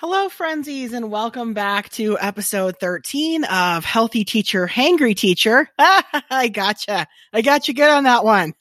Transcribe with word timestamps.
Hello, 0.00 0.30
frenzies, 0.30 0.94
and 0.94 1.10
welcome 1.10 1.52
back 1.52 1.90
to 1.90 2.18
episode 2.18 2.76
13 2.80 3.44
of 3.44 3.84
Healthy 3.84 4.24
Teacher, 4.24 4.66
Hangry 4.66 5.14
Teacher. 5.14 5.68
I 5.78 6.48
gotcha. 6.48 7.06
I 7.34 7.42
got 7.42 7.68
you 7.68 7.74
good 7.74 7.90
on 7.90 8.04
that 8.04 8.24
one. 8.24 8.54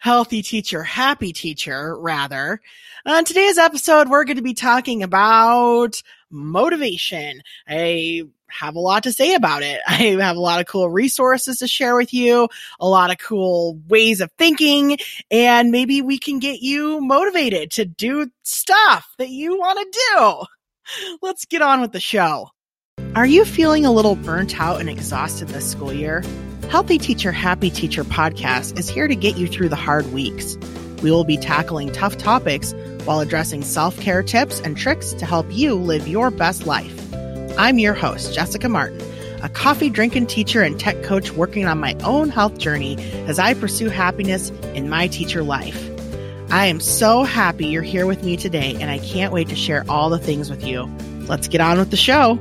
Healthy 0.00 0.42
Teacher, 0.42 0.82
Happy 0.82 1.32
Teacher, 1.32 1.98
rather. 1.98 2.60
On 3.06 3.24
today's 3.24 3.56
episode, 3.56 4.10
we're 4.10 4.24
going 4.24 4.36
to 4.36 4.42
be 4.42 4.52
talking 4.52 5.02
about 5.02 5.94
motivation. 6.30 7.40
I 7.66 8.24
have 8.54 8.76
a 8.76 8.80
lot 8.80 9.02
to 9.04 9.12
say 9.12 9.34
about 9.34 9.62
it. 9.62 9.80
I 9.88 10.16
have 10.20 10.36
a 10.36 10.40
lot 10.40 10.60
of 10.60 10.66
cool 10.66 10.88
resources 10.88 11.58
to 11.58 11.68
share 11.68 11.96
with 11.96 12.12
you, 12.12 12.48
a 12.80 12.88
lot 12.88 13.10
of 13.10 13.18
cool 13.18 13.78
ways 13.88 14.20
of 14.20 14.30
thinking, 14.38 14.98
and 15.30 15.70
maybe 15.70 16.02
we 16.02 16.18
can 16.18 16.38
get 16.38 16.60
you 16.60 17.00
motivated 17.00 17.72
to 17.72 17.84
do 17.84 18.30
stuff 18.42 19.12
that 19.18 19.28
you 19.28 19.58
want 19.58 19.78
to 19.78 20.00
do. 20.10 21.16
Let's 21.22 21.44
get 21.44 21.62
on 21.62 21.80
with 21.80 21.92
the 21.92 22.00
show. 22.00 22.48
Are 23.14 23.26
you 23.26 23.44
feeling 23.44 23.86
a 23.86 23.92
little 23.92 24.16
burnt 24.16 24.60
out 24.60 24.80
and 24.80 24.88
exhausted 24.88 25.48
this 25.48 25.70
school 25.70 25.92
year? 25.92 26.22
Healthy 26.68 26.98
Teacher, 26.98 27.30
Happy 27.30 27.70
Teacher 27.70 28.04
podcast 28.04 28.78
is 28.78 28.88
here 28.88 29.06
to 29.06 29.14
get 29.14 29.36
you 29.36 29.46
through 29.46 29.68
the 29.68 29.76
hard 29.76 30.12
weeks. 30.12 30.56
We 31.02 31.10
will 31.10 31.24
be 31.24 31.36
tackling 31.36 31.92
tough 31.92 32.16
topics 32.16 32.72
while 33.04 33.20
addressing 33.20 33.62
self 33.62 33.98
care 34.00 34.22
tips 34.22 34.60
and 34.60 34.76
tricks 34.76 35.12
to 35.14 35.26
help 35.26 35.46
you 35.50 35.74
live 35.74 36.08
your 36.08 36.30
best 36.30 36.66
life. 36.66 37.03
I'm 37.56 37.78
your 37.78 37.94
host, 37.94 38.34
Jessica 38.34 38.68
Martin, 38.68 39.00
a 39.40 39.48
coffee 39.48 39.88
drinking 39.88 40.26
teacher 40.26 40.62
and 40.62 40.78
tech 40.78 41.00
coach 41.04 41.30
working 41.30 41.66
on 41.66 41.78
my 41.78 41.94
own 42.02 42.28
health 42.28 42.58
journey 42.58 42.96
as 43.28 43.38
I 43.38 43.54
pursue 43.54 43.90
happiness 43.90 44.50
in 44.74 44.88
my 44.88 45.06
teacher 45.06 45.44
life. 45.44 45.80
I 46.50 46.66
am 46.66 46.80
so 46.80 47.22
happy 47.22 47.66
you're 47.66 47.82
here 47.82 48.06
with 48.06 48.24
me 48.24 48.36
today, 48.36 48.76
and 48.80 48.90
I 48.90 48.98
can't 48.98 49.32
wait 49.32 49.48
to 49.50 49.54
share 49.54 49.84
all 49.88 50.10
the 50.10 50.18
things 50.18 50.50
with 50.50 50.64
you. 50.64 50.92
Let's 51.28 51.46
get 51.46 51.60
on 51.60 51.78
with 51.78 51.92
the 51.92 51.96
show. 51.96 52.40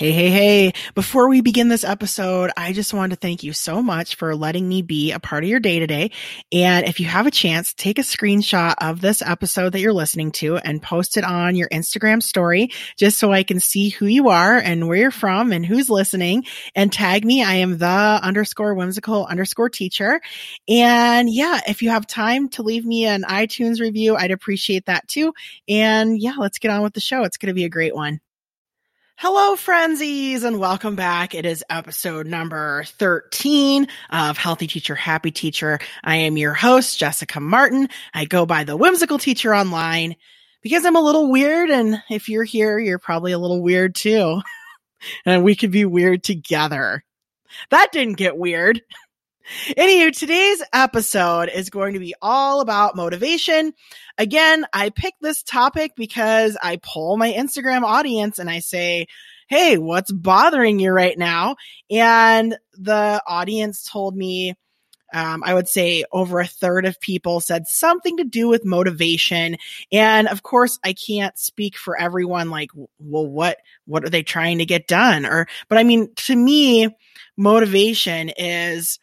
Hey, 0.00 0.12
hey, 0.12 0.30
hey. 0.30 0.72
Before 0.94 1.28
we 1.28 1.42
begin 1.42 1.68
this 1.68 1.84
episode, 1.84 2.50
I 2.56 2.72
just 2.72 2.94
wanted 2.94 3.16
to 3.16 3.20
thank 3.20 3.42
you 3.42 3.52
so 3.52 3.82
much 3.82 4.14
for 4.14 4.34
letting 4.34 4.66
me 4.66 4.80
be 4.80 5.12
a 5.12 5.20
part 5.20 5.44
of 5.44 5.50
your 5.50 5.60
day 5.60 5.78
today. 5.78 6.12
And 6.50 6.86
if 6.86 7.00
you 7.00 7.06
have 7.06 7.26
a 7.26 7.30
chance, 7.30 7.74
take 7.74 7.98
a 7.98 8.02
screenshot 8.02 8.76
of 8.80 9.02
this 9.02 9.20
episode 9.20 9.74
that 9.74 9.80
you're 9.80 9.92
listening 9.92 10.32
to 10.40 10.56
and 10.56 10.80
post 10.80 11.18
it 11.18 11.24
on 11.24 11.54
your 11.54 11.68
Instagram 11.68 12.22
story 12.22 12.70
just 12.96 13.18
so 13.18 13.30
I 13.30 13.42
can 13.42 13.60
see 13.60 13.90
who 13.90 14.06
you 14.06 14.30
are 14.30 14.56
and 14.56 14.88
where 14.88 14.96
you're 14.96 15.10
from 15.10 15.52
and 15.52 15.66
who's 15.66 15.90
listening 15.90 16.46
and 16.74 16.90
tag 16.90 17.26
me. 17.26 17.42
I 17.44 17.56
am 17.56 17.76
the 17.76 17.86
underscore 18.22 18.74
whimsical 18.74 19.26
underscore 19.26 19.68
teacher. 19.68 20.22
And 20.66 21.28
yeah, 21.28 21.60
if 21.68 21.82
you 21.82 21.90
have 21.90 22.06
time 22.06 22.48
to 22.52 22.62
leave 22.62 22.86
me 22.86 23.04
an 23.04 23.24
iTunes 23.24 23.80
review, 23.80 24.16
I'd 24.16 24.30
appreciate 24.30 24.86
that 24.86 25.06
too. 25.08 25.34
And 25.68 26.18
yeah, 26.18 26.36
let's 26.38 26.58
get 26.58 26.70
on 26.70 26.80
with 26.80 26.94
the 26.94 27.00
show. 27.00 27.24
It's 27.24 27.36
going 27.36 27.48
to 27.48 27.54
be 27.54 27.64
a 27.64 27.68
great 27.68 27.94
one. 27.94 28.20
Hello, 29.22 29.54
frenzies, 29.54 30.44
and 30.44 30.58
welcome 30.58 30.96
back. 30.96 31.34
It 31.34 31.44
is 31.44 31.62
episode 31.68 32.26
number 32.26 32.84
13 32.84 33.86
of 34.08 34.38
Healthy 34.38 34.66
Teacher, 34.66 34.94
Happy 34.94 35.30
Teacher. 35.30 35.78
I 36.02 36.16
am 36.16 36.38
your 36.38 36.54
host, 36.54 36.98
Jessica 36.98 37.38
Martin. 37.38 37.90
I 38.14 38.24
go 38.24 38.46
by 38.46 38.64
the 38.64 38.78
whimsical 38.78 39.18
teacher 39.18 39.54
online 39.54 40.16
because 40.62 40.86
I'm 40.86 40.96
a 40.96 41.02
little 41.02 41.30
weird. 41.30 41.68
And 41.68 42.02
if 42.08 42.30
you're 42.30 42.44
here, 42.44 42.78
you're 42.78 42.98
probably 42.98 43.32
a 43.32 43.38
little 43.38 43.62
weird 43.62 43.94
too. 43.94 44.40
and 45.26 45.44
we 45.44 45.54
could 45.54 45.70
be 45.70 45.84
weird 45.84 46.24
together. 46.24 47.04
That 47.68 47.92
didn't 47.92 48.16
get 48.16 48.38
weird. 48.38 48.80
Anywho, 49.76 50.16
today's 50.16 50.62
episode 50.72 51.48
is 51.48 51.70
going 51.70 51.94
to 51.94 51.98
be 52.00 52.14
all 52.22 52.60
about 52.60 52.94
motivation. 52.94 53.72
Again, 54.16 54.64
I 54.72 54.90
picked 54.90 55.20
this 55.20 55.42
topic 55.42 55.92
because 55.96 56.56
I 56.62 56.76
poll 56.76 57.16
my 57.16 57.32
Instagram 57.32 57.82
audience 57.82 58.38
and 58.38 58.48
I 58.48 58.60
say, 58.60 59.06
Hey, 59.48 59.76
what's 59.76 60.12
bothering 60.12 60.78
you 60.78 60.92
right 60.92 61.18
now? 61.18 61.56
And 61.90 62.56
the 62.74 63.20
audience 63.26 63.82
told 63.82 64.16
me, 64.16 64.54
um, 65.12 65.42
I 65.44 65.54
would 65.54 65.66
say 65.66 66.04
over 66.12 66.38
a 66.38 66.46
third 66.46 66.86
of 66.86 67.00
people 67.00 67.40
said 67.40 67.66
something 67.66 68.18
to 68.18 68.24
do 68.24 68.46
with 68.46 68.64
motivation. 68.64 69.56
And 69.90 70.28
of 70.28 70.44
course, 70.44 70.78
I 70.84 70.92
can't 70.92 71.36
speak 71.36 71.76
for 71.76 72.00
everyone. 72.00 72.50
Like, 72.50 72.70
well, 73.00 73.26
what, 73.26 73.58
what 73.86 74.04
are 74.04 74.10
they 74.10 74.22
trying 74.22 74.58
to 74.58 74.64
get 74.66 74.86
done? 74.86 75.26
Or, 75.26 75.48
but 75.68 75.78
I 75.78 75.82
mean, 75.82 76.14
to 76.14 76.36
me, 76.36 76.88
motivation 77.36 78.28
is, 78.28 79.00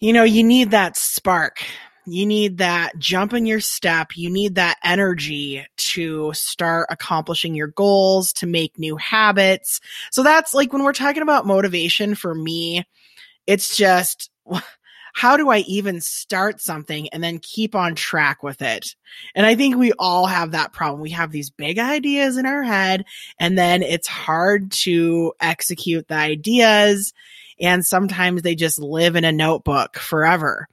you 0.00 0.12
know, 0.12 0.24
you 0.24 0.44
need 0.44 0.70
that 0.70 0.96
spark. 0.96 1.64
You 2.06 2.24
need 2.24 2.58
that 2.58 2.98
jump 2.98 3.34
in 3.34 3.44
your 3.44 3.60
step. 3.60 4.16
You 4.16 4.30
need 4.30 4.54
that 4.54 4.78
energy 4.82 5.66
to 5.76 6.32
start 6.32 6.86
accomplishing 6.90 7.54
your 7.54 7.66
goals, 7.68 8.32
to 8.34 8.46
make 8.46 8.78
new 8.78 8.96
habits. 8.96 9.80
So 10.10 10.22
that's 10.22 10.54
like 10.54 10.72
when 10.72 10.84
we're 10.84 10.92
talking 10.92 11.22
about 11.22 11.46
motivation 11.46 12.14
for 12.14 12.34
me, 12.34 12.86
it's 13.46 13.76
just, 13.76 14.30
how 15.14 15.36
do 15.36 15.50
I 15.50 15.58
even 15.60 16.00
start 16.00 16.60
something 16.60 17.08
and 17.08 17.22
then 17.22 17.40
keep 17.40 17.74
on 17.74 17.94
track 17.94 18.42
with 18.42 18.62
it? 18.62 18.94
And 19.34 19.44
I 19.44 19.56
think 19.56 19.76
we 19.76 19.92
all 19.98 20.26
have 20.26 20.52
that 20.52 20.72
problem. 20.72 21.00
We 21.00 21.10
have 21.10 21.32
these 21.32 21.50
big 21.50 21.78
ideas 21.78 22.36
in 22.36 22.46
our 22.46 22.62
head 22.62 23.04
and 23.38 23.58
then 23.58 23.82
it's 23.82 24.06
hard 24.06 24.70
to 24.72 25.32
execute 25.40 26.08
the 26.08 26.14
ideas 26.14 27.12
and 27.60 27.84
sometimes 27.84 28.42
they 28.42 28.54
just 28.54 28.78
live 28.78 29.16
in 29.16 29.24
a 29.24 29.32
notebook 29.32 29.98
forever. 29.98 30.68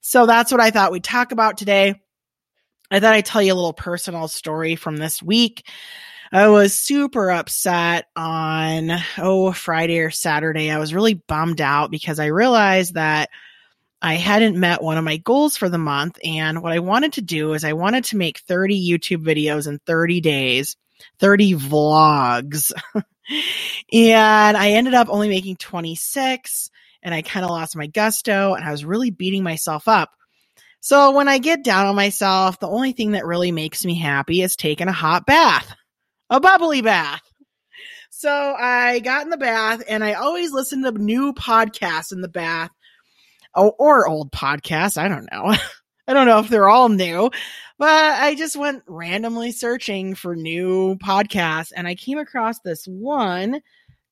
So 0.00 0.26
that's 0.26 0.50
what 0.50 0.60
I 0.60 0.70
thought 0.70 0.92
we'd 0.92 1.04
talk 1.04 1.32
about 1.32 1.58
today. 1.58 1.94
I 2.90 3.00
thought 3.00 3.14
I'd 3.14 3.26
tell 3.26 3.42
you 3.42 3.52
a 3.52 3.54
little 3.54 3.72
personal 3.72 4.28
story 4.28 4.76
from 4.76 4.96
this 4.96 5.22
week. 5.22 5.66
I 6.32 6.48
was 6.48 6.80
super 6.80 7.30
upset 7.30 8.06
on, 8.14 8.90
oh, 9.18 9.52
Friday 9.52 9.98
or 9.98 10.10
Saturday. 10.10 10.70
I 10.70 10.78
was 10.78 10.94
really 10.94 11.14
bummed 11.14 11.60
out 11.60 11.90
because 11.90 12.20
I 12.20 12.26
realized 12.26 12.94
that 12.94 13.30
I 14.00 14.14
hadn't 14.14 14.58
met 14.58 14.82
one 14.82 14.96
of 14.96 15.04
my 15.04 15.18
goals 15.18 15.56
for 15.56 15.68
the 15.68 15.78
month. 15.78 16.18
And 16.24 16.62
what 16.62 16.72
I 16.72 16.78
wanted 16.78 17.14
to 17.14 17.20
do 17.20 17.52
is 17.52 17.64
I 17.64 17.74
wanted 17.74 18.04
to 18.04 18.16
make 18.16 18.38
30 18.38 18.88
YouTube 18.88 19.24
videos 19.24 19.66
in 19.66 19.78
30 19.86 20.20
days, 20.20 20.76
30 21.18 21.54
vlogs. 21.54 22.72
and 23.92 24.56
I 24.56 24.70
ended 24.70 24.94
up 24.94 25.08
only 25.10 25.28
making 25.28 25.56
26 25.56 26.70
and 27.02 27.14
I 27.14 27.22
kind 27.22 27.44
of 27.44 27.50
lost 27.50 27.76
my 27.76 27.86
gusto 27.86 28.54
and 28.54 28.64
I 28.64 28.70
was 28.70 28.84
really 28.84 29.10
beating 29.10 29.42
myself 29.42 29.88
up. 29.88 30.10
So 30.80 31.10
when 31.12 31.28
I 31.28 31.38
get 31.38 31.62
down 31.62 31.86
on 31.86 31.94
myself, 31.94 32.58
the 32.58 32.68
only 32.68 32.92
thing 32.92 33.12
that 33.12 33.26
really 33.26 33.52
makes 33.52 33.84
me 33.84 33.94
happy 33.98 34.42
is 34.42 34.56
taking 34.56 34.88
a 34.88 34.92
hot 34.92 35.26
bath, 35.26 35.74
a 36.30 36.40
bubbly 36.40 36.80
bath. 36.80 37.20
So 38.10 38.30
I 38.30 38.98
got 39.00 39.24
in 39.24 39.30
the 39.30 39.36
bath 39.36 39.82
and 39.88 40.02
I 40.02 40.14
always 40.14 40.52
listen 40.52 40.82
to 40.84 40.92
new 40.92 41.32
podcasts 41.32 42.12
in 42.12 42.20
the 42.20 42.28
bath 42.28 42.70
or, 43.54 43.74
or 43.78 44.08
old 44.08 44.32
podcasts. 44.32 44.98
I 44.98 45.08
don't 45.08 45.28
know. 45.30 45.54
I 46.08 46.12
don't 46.12 46.26
know 46.26 46.40
if 46.40 46.48
they're 46.48 46.68
all 46.68 46.88
new, 46.88 47.30
but 47.80 47.88
I 48.20 48.34
just 48.34 48.56
went 48.56 48.82
randomly 48.86 49.52
searching 49.52 50.14
for 50.14 50.36
new 50.36 50.96
podcasts 50.96 51.72
and 51.74 51.88
I 51.88 51.94
came 51.94 52.18
across 52.18 52.60
this 52.60 52.84
one 52.84 53.62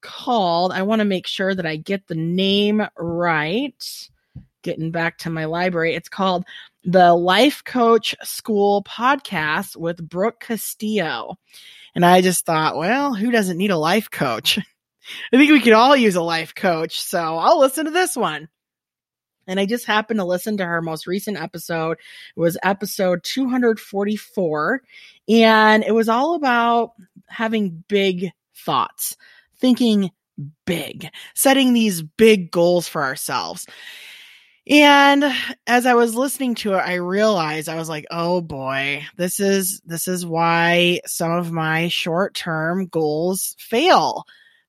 called, 0.00 0.72
I 0.72 0.84
want 0.84 1.00
to 1.00 1.04
make 1.04 1.26
sure 1.26 1.54
that 1.54 1.66
I 1.66 1.76
get 1.76 2.06
the 2.06 2.14
name 2.14 2.82
right. 2.96 4.08
Getting 4.62 4.90
back 4.90 5.18
to 5.18 5.30
my 5.30 5.44
library, 5.44 5.94
it's 5.94 6.08
called 6.08 6.46
the 6.82 7.12
Life 7.12 7.62
Coach 7.62 8.14
School 8.22 8.84
Podcast 8.84 9.76
with 9.76 10.08
Brooke 10.08 10.40
Castillo. 10.40 11.36
And 11.94 12.06
I 12.06 12.22
just 12.22 12.46
thought, 12.46 12.78
well, 12.78 13.12
who 13.12 13.30
doesn't 13.30 13.58
need 13.58 13.70
a 13.70 13.76
life 13.76 14.10
coach? 14.10 14.56
I 15.32 15.36
think 15.36 15.52
we 15.52 15.60
could 15.60 15.74
all 15.74 15.94
use 15.94 16.16
a 16.16 16.22
life 16.22 16.54
coach. 16.54 17.02
So 17.02 17.18
I'll 17.18 17.60
listen 17.60 17.84
to 17.84 17.90
this 17.90 18.16
one. 18.16 18.48
And 19.48 19.58
I 19.58 19.66
just 19.66 19.86
happened 19.86 20.20
to 20.20 20.24
listen 20.24 20.58
to 20.58 20.66
her 20.66 20.82
most 20.82 21.06
recent 21.06 21.38
episode. 21.38 21.92
It 22.36 22.40
was 22.40 22.58
episode 22.62 23.24
244. 23.24 24.82
And 25.28 25.82
it 25.82 25.92
was 25.92 26.08
all 26.08 26.34
about 26.34 26.92
having 27.26 27.82
big 27.88 28.30
thoughts, 28.54 29.16
thinking 29.58 30.10
big, 30.66 31.08
setting 31.34 31.72
these 31.72 32.02
big 32.02 32.50
goals 32.50 32.86
for 32.86 33.02
ourselves. 33.02 33.66
And 34.70 35.24
as 35.66 35.86
I 35.86 35.94
was 35.94 36.14
listening 36.14 36.54
to 36.56 36.74
it, 36.74 36.78
I 36.78 36.96
realized 36.96 37.70
I 37.70 37.76
was 37.76 37.88
like, 37.88 38.04
oh 38.10 38.42
boy, 38.42 39.06
this 39.16 39.40
is, 39.40 39.80
this 39.86 40.08
is 40.08 40.26
why 40.26 41.00
some 41.06 41.32
of 41.32 41.50
my 41.50 41.88
short 41.88 42.34
term 42.34 42.86
goals 42.86 43.56
fail. 43.58 44.24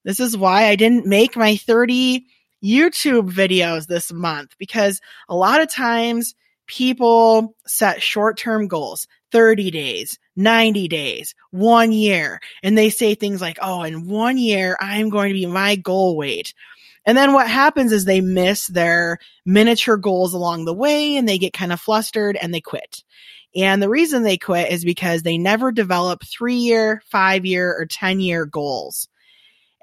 This 0.06 0.22
is 0.22 0.38
why 0.38 0.68
I 0.68 0.78
didn't 0.78 1.06
make 1.06 1.36
my 1.36 1.58
30 1.58 2.26
YouTube 2.64 3.32
videos 3.32 3.88
this 3.88 4.12
month 4.12 4.56
because 4.58 5.02
a 5.28 5.36
lot 5.36 5.62
of 5.62 5.72
times 5.72 6.36
people 6.68 7.56
set 7.66 8.02
short 8.02 8.38
term 8.38 8.68
goals 8.68 9.08
30 9.32 9.72
days, 9.72 10.20
90 10.36 10.88
days, 10.88 11.36
one 11.52 11.92
year, 11.92 12.40
and 12.64 12.78
they 12.78 12.90
say 12.90 13.16
things 13.16 13.42
like, 13.42 13.58
Oh, 13.62 13.84
in 13.84 14.08
one 14.08 14.38
year, 14.38 14.78
I'm 14.80 15.10
going 15.10 15.30
to 15.30 15.40
be 15.40 15.46
my 15.46 15.76
goal 15.76 16.18
weight. 16.18 16.54
And 17.06 17.18
then 17.18 17.34
what 17.34 17.50
happens 17.50 17.92
is 17.92 18.06
they 18.06 18.22
miss 18.22 18.68
their 18.68 19.18
miniature 19.46 19.98
goals 19.98 20.34
along 20.34 20.66
the 20.66 20.74
way 20.74 21.18
and 21.18 21.28
they 21.28 21.38
get 21.38 21.54
kind 21.54 21.74
of 21.74 21.80
flustered 21.80 22.38
and 22.40 22.54
they 22.54 22.62
quit. 22.62 23.04
And 23.56 23.82
the 23.82 23.90
reason 23.90 24.22
they 24.22 24.38
quit 24.38 24.72
is 24.72 24.86
because 24.86 25.24
they 25.24 25.38
never 25.38 25.72
develop 25.72 26.24
three 26.24 26.56
year, 26.56 27.02
five 27.10 27.46
year, 27.46 27.76
or 27.76 27.86
10 27.86 28.20
year 28.20 28.46
goals. 28.46 29.08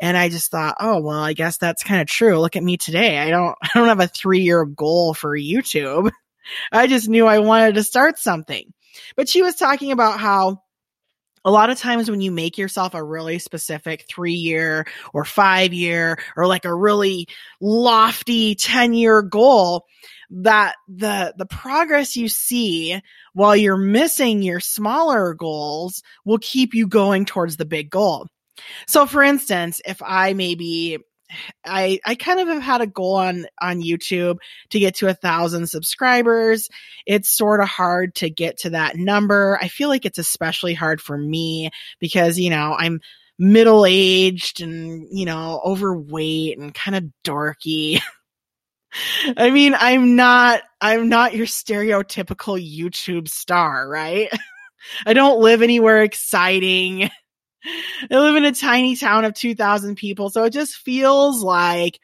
And 0.00 0.16
I 0.16 0.28
just 0.28 0.50
thought, 0.50 0.76
oh, 0.80 1.00
well, 1.00 1.20
I 1.20 1.32
guess 1.32 1.58
that's 1.58 1.82
kind 1.82 2.00
of 2.00 2.06
true. 2.06 2.38
Look 2.38 2.56
at 2.56 2.62
me 2.62 2.76
today. 2.76 3.18
I 3.18 3.30
don't, 3.30 3.56
I 3.62 3.68
don't 3.74 3.88
have 3.88 4.00
a 4.00 4.08
three 4.08 4.40
year 4.40 4.64
goal 4.64 5.14
for 5.14 5.36
YouTube. 5.36 6.10
I 6.72 6.86
just 6.86 7.08
knew 7.08 7.26
I 7.26 7.40
wanted 7.40 7.74
to 7.74 7.82
start 7.82 8.18
something. 8.18 8.72
But 9.16 9.28
she 9.28 9.42
was 9.42 9.56
talking 9.56 9.92
about 9.92 10.20
how 10.20 10.62
a 11.44 11.50
lot 11.50 11.70
of 11.70 11.78
times 11.78 12.10
when 12.10 12.20
you 12.20 12.32
make 12.32 12.58
yourself 12.58 12.94
a 12.94 13.02
really 13.02 13.38
specific 13.38 14.04
three 14.08 14.34
year 14.34 14.84
or 15.14 15.24
five 15.24 15.72
year 15.72 16.18
or 16.36 16.46
like 16.46 16.64
a 16.64 16.74
really 16.74 17.28
lofty 17.60 18.56
10 18.56 18.94
year 18.94 19.22
goal, 19.22 19.86
that 20.30 20.74
the, 20.88 21.32
the 21.36 21.46
progress 21.46 22.16
you 22.16 22.28
see 22.28 23.00
while 23.32 23.54
you're 23.54 23.76
missing 23.76 24.42
your 24.42 24.58
smaller 24.58 25.34
goals 25.34 26.02
will 26.24 26.38
keep 26.38 26.74
you 26.74 26.88
going 26.88 27.24
towards 27.24 27.56
the 27.56 27.64
big 27.64 27.90
goal. 27.90 28.26
So 28.86 29.06
for 29.06 29.22
instance, 29.22 29.80
if 29.84 30.02
I 30.02 30.32
maybe 30.32 30.98
I 31.64 31.98
I 32.04 32.14
kind 32.14 32.40
of 32.40 32.48
have 32.48 32.62
had 32.62 32.80
a 32.80 32.86
goal 32.86 33.16
on 33.16 33.46
on 33.60 33.82
YouTube 33.82 34.38
to 34.70 34.78
get 34.78 34.96
to 34.96 35.08
a 35.08 35.14
thousand 35.14 35.68
subscribers. 35.68 36.68
It's 37.06 37.28
sort 37.30 37.60
of 37.60 37.68
hard 37.68 38.14
to 38.16 38.30
get 38.30 38.58
to 38.58 38.70
that 38.70 38.96
number. 38.96 39.58
I 39.60 39.68
feel 39.68 39.88
like 39.88 40.04
it's 40.04 40.18
especially 40.18 40.74
hard 40.74 41.00
for 41.00 41.16
me 41.16 41.70
because 42.00 42.38
you 42.38 42.50
know 42.50 42.74
I'm 42.78 43.00
middle 43.38 43.84
aged 43.86 44.60
and 44.60 45.06
you 45.10 45.26
know 45.26 45.60
overweight 45.64 46.58
and 46.58 46.74
kind 46.74 46.96
of 46.96 47.04
dorky. 47.24 48.00
I 49.36 49.50
mean, 49.50 49.74
I'm 49.78 50.16
not 50.16 50.62
I'm 50.80 51.08
not 51.08 51.34
your 51.34 51.46
stereotypical 51.46 52.56
YouTube 52.58 53.28
star, 53.28 53.88
right? 53.88 54.28
I 55.06 55.12
don't 55.14 55.40
live 55.40 55.62
anywhere 55.62 56.02
exciting. 56.02 57.10
I 58.10 58.18
live 58.18 58.36
in 58.36 58.44
a 58.44 58.52
tiny 58.52 58.96
town 58.96 59.24
of 59.24 59.34
2,000 59.34 59.96
people. 59.96 60.30
So 60.30 60.44
it 60.44 60.50
just 60.50 60.76
feels 60.76 61.42
like 61.42 61.98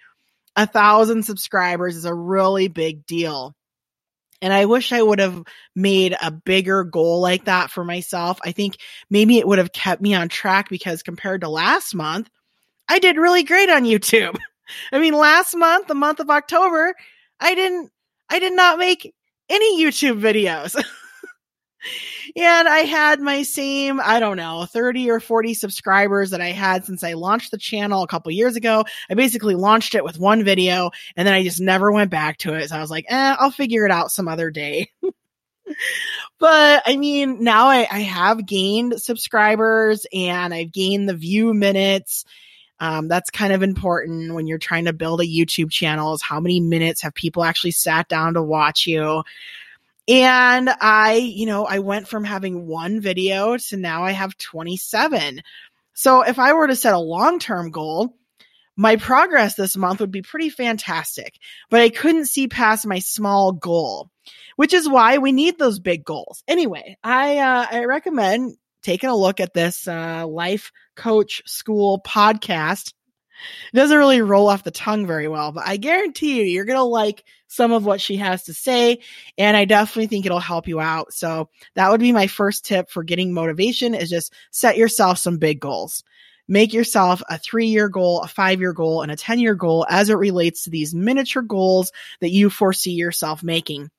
a 0.56 0.67
thousand 0.67 1.25
subscribers 1.25 1.97
is 1.97 2.05
a 2.05 2.14
really 2.14 2.69
big 2.69 3.06
deal. 3.06 3.55
And 4.41 4.53
I 4.53 4.64
wish 4.67 4.93
I 4.93 5.00
would 5.00 5.20
have 5.20 5.44
made 5.76 6.17
a 6.20 6.32
bigger 6.32 6.82
goal 6.82 7.20
like 7.20 7.44
that 7.44 7.70
for 7.70 7.85
myself. 7.85 8.41
I 8.44 8.50
think 8.50 8.76
maybe 9.09 9.38
it 9.38 9.47
would 9.47 9.59
have 9.59 9.73
kept 9.73 10.03
me 10.03 10.14
on 10.14 10.29
track 10.29 10.69
because 10.69 11.05
compared 11.05 11.43
to 11.43 11.49
last 11.49 11.94
month, 11.94 12.29
I 12.88 12.99
did 12.99 13.17
really 13.17 13.44
great 13.44 13.70
on 13.70 13.85
YouTube. 13.85 14.37
I 14.93 14.99
mean, 14.99 15.14
last 15.14 15.55
month, 15.55 15.87
the 15.87 15.94
month 15.94 16.19
of 16.19 16.29
October, 16.29 16.94
I 17.38 17.55
didn't, 17.55 17.91
I 18.29 18.41
did 18.41 18.55
not 18.55 18.79
make 18.79 19.14
any 19.49 19.82
YouTube 19.82 20.20
videos. 20.20 20.75
and 22.37 22.69
I 22.69 22.81
had 22.81 23.20
my 23.20 23.43
same, 23.43 24.00
I 24.02 24.20
don't 24.20 24.37
know, 24.37 24.64
30 24.64 25.11
or 25.11 25.20
40 25.20 25.55
subscribers 25.55 26.31
that 26.31 26.40
I 26.40 26.50
had 26.50 26.84
since 26.84 27.05
I 27.05 27.12
launched 27.12 27.50
the 27.50 27.58
channel 27.58 28.02
a 28.02 28.06
couple 28.06 28.32
years 28.32 28.56
ago. 28.56 28.84
I 29.11 29.14
basically 29.14 29.55
launched 29.55 29.94
it 29.94 30.05
with 30.05 30.19
one 30.19 30.44
video 30.44 30.90
and 31.17 31.26
then 31.26 31.34
I 31.34 31.43
just 31.43 31.61
never 31.61 31.93
went 31.93 32.11
back 32.11 32.38
to 32.38 32.55
it. 32.55 32.69
So 32.69 32.76
I 32.76 32.81
was 32.81 32.90
like, 32.90 33.05
eh, 33.08 33.37
I'll 33.38 33.50
figure 33.50 33.84
it 33.84 33.90
out 33.90 34.11
some 34.11 34.29
other 34.29 34.50
day. 34.50 34.90
but 36.38 36.82
I 36.87 36.96
mean, 36.96 37.44
now 37.44 37.67
I, 37.67 37.87
I, 37.90 38.00
have 38.00 38.46
gained 38.46 39.00
subscribers 39.00 40.06
and 40.12 40.52
I've 40.52 40.73
gained 40.73 41.08
the 41.08 41.14
view 41.14 41.55
minutes. 41.55 42.25
Um, 42.81 43.08
that's 43.08 43.31
kind 43.31 43.52
of 43.52 43.62
important 43.62 44.35
when 44.35 44.46
you're 44.46 44.58
trying 44.58 44.87
to 44.87 44.93
build 44.93 45.20
a 45.20 45.26
YouTube 45.26 45.70
channel 45.70 46.14
is 46.14 46.23
how 46.23 46.40
many 46.40 46.61
minutes 46.61 47.02
have 47.02 47.14
people 47.14 47.44
actually 47.44 47.70
sat 47.70 48.08
down 48.08 48.35
to 48.35 48.43
watch 48.43 48.87
you. 48.87 49.23
And 50.08 50.69
I, 50.69 51.14
you 51.14 51.46
know, 51.46 51.64
I 51.64 51.78
went 51.78 52.08
from 52.08 52.25
having 52.25 52.66
one 52.66 53.00
video 53.00 53.56
to 53.56 53.76
now 53.76 54.04
I 54.04 54.12
have 54.12 54.37
27. 54.37 55.43
So 55.94 56.22
if 56.22 56.38
I 56.38 56.54
were 56.54 56.66
to 56.66 56.76
set 56.76 56.94
a 56.94 56.99
long 56.99 57.38
term 57.38 57.70
goal, 57.70 58.16
my 58.76 58.96
progress 58.96 59.54
this 59.54 59.76
month 59.76 60.00
would 60.00 60.10
be 60.10 60.22
pretty 60.22 60.49
fantastic, 60.49 61.38
but 61.70 61.81
I 61.81 61.90
couldn't 61.90 62.26
see 62.26 62.49
past 62.49 62.87
my 62.87 63.00
small 63.00 63.52
goal, 63.52 64.10
which 64.56 64.72
is 64.72 64.88
why 64.88 65.19
we 65.19 65.31
need 65.31 65.58
those 65.58 65.78
big 65.78 66.04
goals. 66.04 66.43
Anyway, 66.49 66.96
I, 67.04 67.38
uh, 67.38 67.66
I 67.70 67.84
recommend 67.84 68.56
taking 68.82 69.10
a 69.10 69.16
look 69.16 69.40
at 69.40 69.52
this, 69.52 69.87
uh, 69.87 70.26
life 70.26 70.72
coach 70.96 71.43
school 71.46 72.00
podcast 72.04 72.94
it 73.72 73.76
doesn't 73.76 73.96
really 73.96 74.22
roll 74.22 74.48
off 74.48 74.64
the 74.64 74.70
tongue 74.70 75.06
very 75.06 75.28
well, 75.28 75.52
but 75.52 75.66
I 75.66 75.76
guarantee 75.76 76.38
you, 76.38 76.44
you're 76.44 76.64
going 76.64 76.78
to 76.78 76.82
like 76.84 77.24
some 77.48 77.72
of 77.72 77.84
what 77.84 78.00
she 78.00 78.16
has 78.16 78.44
to 78.44 78.54
say. 78.54 79.00
And 79.36 79.56
I 79.56 79.66
definitely 79.66 80.06
think 80.06 80.24
it'll 80.24 80.40
help 80.40 80.68
you 80.68 80.80
out. 80.80 81.12
So 81.12 81.50
that 81.74 81.90
would 81.90 82.00
be 82.00 82.12
my 82.12 82.26
first 82.26 82.64
tip 82.64 82.90
for 82.90 83.04
getting 83.04 83.34
motivation 83.34 83.94
is 83.94 84.08
just 84.08 84.32
set 84.50 84.78
yourself 84.78 85.18
some 85.18 85.36
big 85.36 85.60
goals. 85.60 86.02
Make 86.48 86.72
yourself 86.72 87.22
a 87.28 87.38
three 87.38 87.68
year 87.68 87.88
goal, 87.88 88.22
a 88.22 88.28
five 88.28 88.60
year 88.60 88.72
goal, 88.72 89.02
and 89.02 89.12
a 89.12 89.16
10 89.16 89.38
year 89.38 89.54
goal 89.54 89.86
as 89.88 90.08
it 90.10 90.14
relates 90.14 90.64
to 90.64 90.70
these 90.70 90.94
miniature 90.94 91.42
goals 91.42 91.92
that 92.20 92.30
you 92.30 92.50
foresee 92.50 92.92
yourself 92.92 93.42
making 93.42 93.90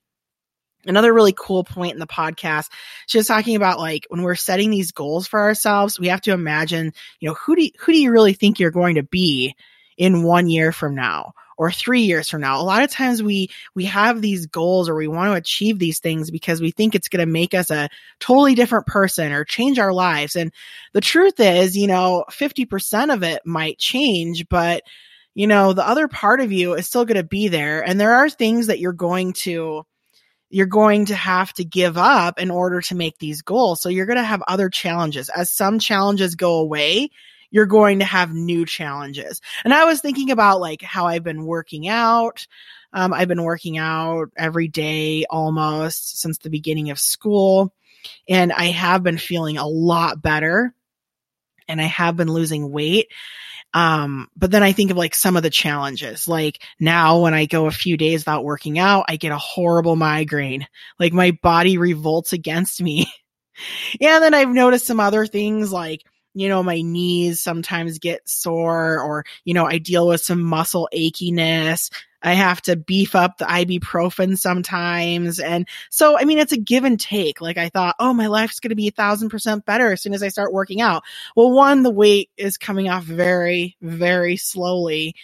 another 0.86 1.14
really 1.14 1.34
cool 1.38 1.64
point 1.64 1.94
in 1.94 2.00
the 2.00 2.08
podcast 2.08 2.70
she 3.08 3.18
was 3.18 3.28
talking 3.28 3.56
about 3.56 3.80
like 3.80 4.06
when 4.10 4.22
we're 4.22 4.36
setting 4.36 4.70
these 4.70 4.92
goals 4.92 5.28
for 5.28 5.40
ourselves 5.40 6.00
we 6.00 6.08
have 6.08 6.22
to 6.22 6.32
imagine 6.32 6.94
you 7.20 7.30
know 7.30 7.36
who 7.36 7.56
do 7.56 7.64
you, 7.64 7.72
who 7.80 7.92
do 7.92 8.00
you 8.00 8.12
really 8.12 8.34
think 8.34 8.60
you're 8.60 8.72
going 8.72 8.96
to 8.96 9.04
be 9.04 9.56
in 9.98 10.24
one 10.24 10.48
year 10.48 10.72
from 10.72 10.96
now 10.96 11.34
or 11.58 11.72
three 11.72 12.02
years 12.02 12.30
from 12.30 12.42
now? 12.42 12.60
A 12.60 12.64
lot 12.64 12.84
of 12.84 12.92
times 12.92 13.22
we 13.22 13.50
we 13.76 13.86
have 13.86 14.22
these 14.22 14.48
goals 14.48 14.90
or 14.90 14.96
we 14.96 15.08
want 15.08 15.30
to 15.30 15.36
achieve 15.36 15.80
these 15.80 16.00
things 16.00 16.32
because 16.32 16.62
we 16.62 16.72
think 16.72 16.96
it's 16.96 17.10
going 17.10 17.26
to 17.26 17.32
make 17.32 17.54
us 17.54 17.70
a 17.72 17.90
totally 18.20 18.56
different 18.56 18.88
person 18.88 19.32
or 19.32 19.46
change 19.46 19.80
our 19.80 19.94
lives. 19.94 20.36
And 20.36 20.52
the 20.94 21.02
truth 21.02 21.40
is 21.40 21.78
you 21.78 21.88
know 21.88 22.26
50% 22.32 23.14
of 23.14 23.24
it 23.24 23.42
might 23.46 23.78
change 23.78 24.48
but 24.50 24.84
you 25.36 25.48
know 25.48 25.74
the 25.74 25.88
other 25.88 26.08
part 26.08 26.42
of 26.42 26.52
you 26.52 26.74
is 26.74 26.88
still 26.88 27.06
going 27.06 27.18
to 27.18 27.24
be 27.24 27.48
there. 27.48 27.82
And 27.82 28.00
there 28.00 28.16
are 28.16 28.30
things 28.30 28.68
that 28.68 28.80
you're 28.80 28.94
going 28.94 29.34
to 29.34 29.86
you're 30.54 30.68
going 30.68 31.06
to 31.08 31.16
have 31.16 31.52
to 31.52 31.66
give 31.66 31.98
up 31.98 32.40
in 32.40 32.52
order 32.52 32.80
to 32.80 32.94
make 32.94 33.18
these 33.18 33.42
goals. 33.42 33.82
So 33.82 33.90
you're 33.90 34.06
going 34.06 34.18
to 34.18 34.24
have 34.24 34.44
other 34.48 34.70
challenges. 34.70 35.30
As 35.30 35.52
some 35.52 35.80
challenges 35.80 36.36
go 36.36 36.60
away, 36.60 37.10
you're 37.50 37.66
going 37.66 38.00
to 38.00 38.06
have 38.06 38.32
new 38.32 38.64
challenges. 38.64 39.42
And 39.64 39.74
I 39.74 39.86
was 39.86 40.00
thinking 40.00 40.30
about 40.30 40.62
like 40.62 40.84
how 40.84 41.08
I've 41.08 41.24
been 41.24 41.46
working 41.46 41.88
out. 41.88 42.46
Um, 42.94 43.14
I've 43.14 43.28
been 43.28 43.42
working 43.42 43.80
out 43.80 44.30
every 44.38 44.68
day 44.68 45.26
almost 45.28 46.20
since 46.20 46.38
the 46.38 46.52
beginning 46.52 46.92
of 46.92 47.00
school. 47.00 47.74
And 48.30 48.54
I 48.54 48.66
have 48.66 49.02
been 49.02 49.18
feeling 49.18 49.58
a 49.58 49.68
lot 49.68 50.22
better. 50.22 50.72
And 51.68 51.82
I 51.82 51.86
have 51.86 52.16
been 52.16 52.32
losing 52.32 52.72
weight. 52.72 53.08
Um, 53.74 54.28
but 54.36 54.52
then 54.52 54.64
I 54.64 54.72
think 54.72 54.92
of 54.92 54.98
like 54.98 55.16
some 55.16 55.36
of 55.36 55.44
the 55.44 55.50
challenges. 55.50 56.28
Like 56.28 56.62
now 56.80 57.22
when 57.22 57.34
I 57.34 57.46
go 57.46 57.66
a 57.66 57.72
few 57.72 57.98
days 57.98 58.22
without 58.22 58.44
working 58.44 58.78
out, 58.78 59.06
I 59.08 59.16
get 59.16 59.32
a 59.32 59.38
horrible 59.38 59.96
migraine. 59.96 60.68
Like 61.00 61.14
my 61.14 61.32
body 61.32 61.78
revolts 61.78 62.34
against 62.34 62.82
me. 62.82 63.12
and 64.02 64.24
then 64.24 64.34
I've 64.34 64.50
noticed 64.50 64.86
some 64.86 65.00
other 65.00 65.26
things 65.26 65.72
like, 65.72 66.02
you 66.34 66.50
know, 66.50 66.64
my 66.64 66.82
knees 66.82 67.42
sometimes 67.42 68.00
get 68.00 68.28
sore 68.28 69.00
or, 69.00 69.26
you 69.46 69.54
know, 69.54 69.66
I 69.66 69.78
deal 69.78 70.08
with 70.08 70.22
some 70.22 70.42
muscle 70.42 70.90
achiness. 70.94 71.92
I 72.22 72.34
have 72.34 72.62
to 72.64 72.76
beef 72.76 73.16
up 73.16 73.38
the 73.38 73.46
ibuprofen 73.46 74.38
sometimes. 74.38 75.40
And 75.40 75.68
so, 75.90 76.18
I 76.18 76.24
mean, 76.24 76.40
it's 76.40 76.54
a 76.54 76.58
give 76.58 76.86
and 76.86 77.00
take. 77.00 77.42
Like 77.42 77.58
I 77.58 77.70
thought, 77.70 77.96
oh, 78.00 78.14
my 78.14 78.28
life's 78.28 78.60
going 78.62 78.70
to 78.70 78.76
be 78.76 78.88
a 78.88 78.92
thousand 78.92 79.30
percent 79.30 79.66
better 79.66 79.92
as 79.92 80.02
soon 80.02 80.14
as 80.14 80.24
I 80.24 80.30
start 80.30 80.54
working 80.54 80.82
out. 80.82 81.04
Well, 81.36 81.52
one, 81.52 81.84
the 81.84 81.92
weight 81.92 82.30
is 82.38 82.58
coming 82.58 82.90
off 82.90 83.04
very, 83.04 83.76
very 83.82 84.38
slowly. 84.38 85.16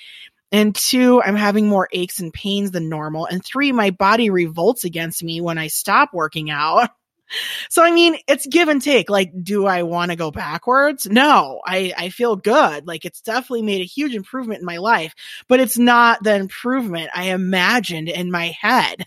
And 0.52 0.76
two, 0.76 1.22
I'm 1.22 1.36
having 1.36 1.68
more 1.68 1.88
aches 1.92 2.20
and 2.20 2.34
pains 2.34 2.72
than 2.72 2.90
normal. 2.90 3.28
And 3.28 3.44
three, 3.44 3.72
my 3.72 3.92
body 3.92 4.30
revolts 4.30 4.84
against 4.84 5.24
me 5.24 5.42
when 5.42 5.58
I 5.58 5.68
stop 5.68 6.10
working 6.14 6.50
out. 6.50 6.90
So 7.70 7.84
I 7.84 7.92
mean, 7.92 8.18
it's 8.28 8.48
give 8.48 8.68
and 8.68 8.82
take. 8.82 9.10
Like, 9.10 9.32
do 9.44 9.68
I 9.68 9.84
want 9.84 10.12
to 10.12 10.18
go 10.18 10.32
backwards? 10.32 11.08
No, 11.08 11.62
I, 11.66 11.94
I 11.96 12.10
feel 12.10 12.36
good. 12.36 12.88
Like 12.88 13.06
it's 13.06 13.22
definitely 13.22 13.62
made 13.62 13.82
a 13.82 13.86
huge 13.86 14.16
improvement 14.16 14.60
in 14.60 14.66
my 14.66 14.78
life, 14.78 15.14
but 15.48 15.60
it's 15.60 15.78
not 15.78 16.24
the 16.24 16.36
improvement 16.36 17.12
I 17.14 17.26
imagined 17.26 18.10
in 18.10 18.32
my 18.32 18.48
head. 18.60 19.06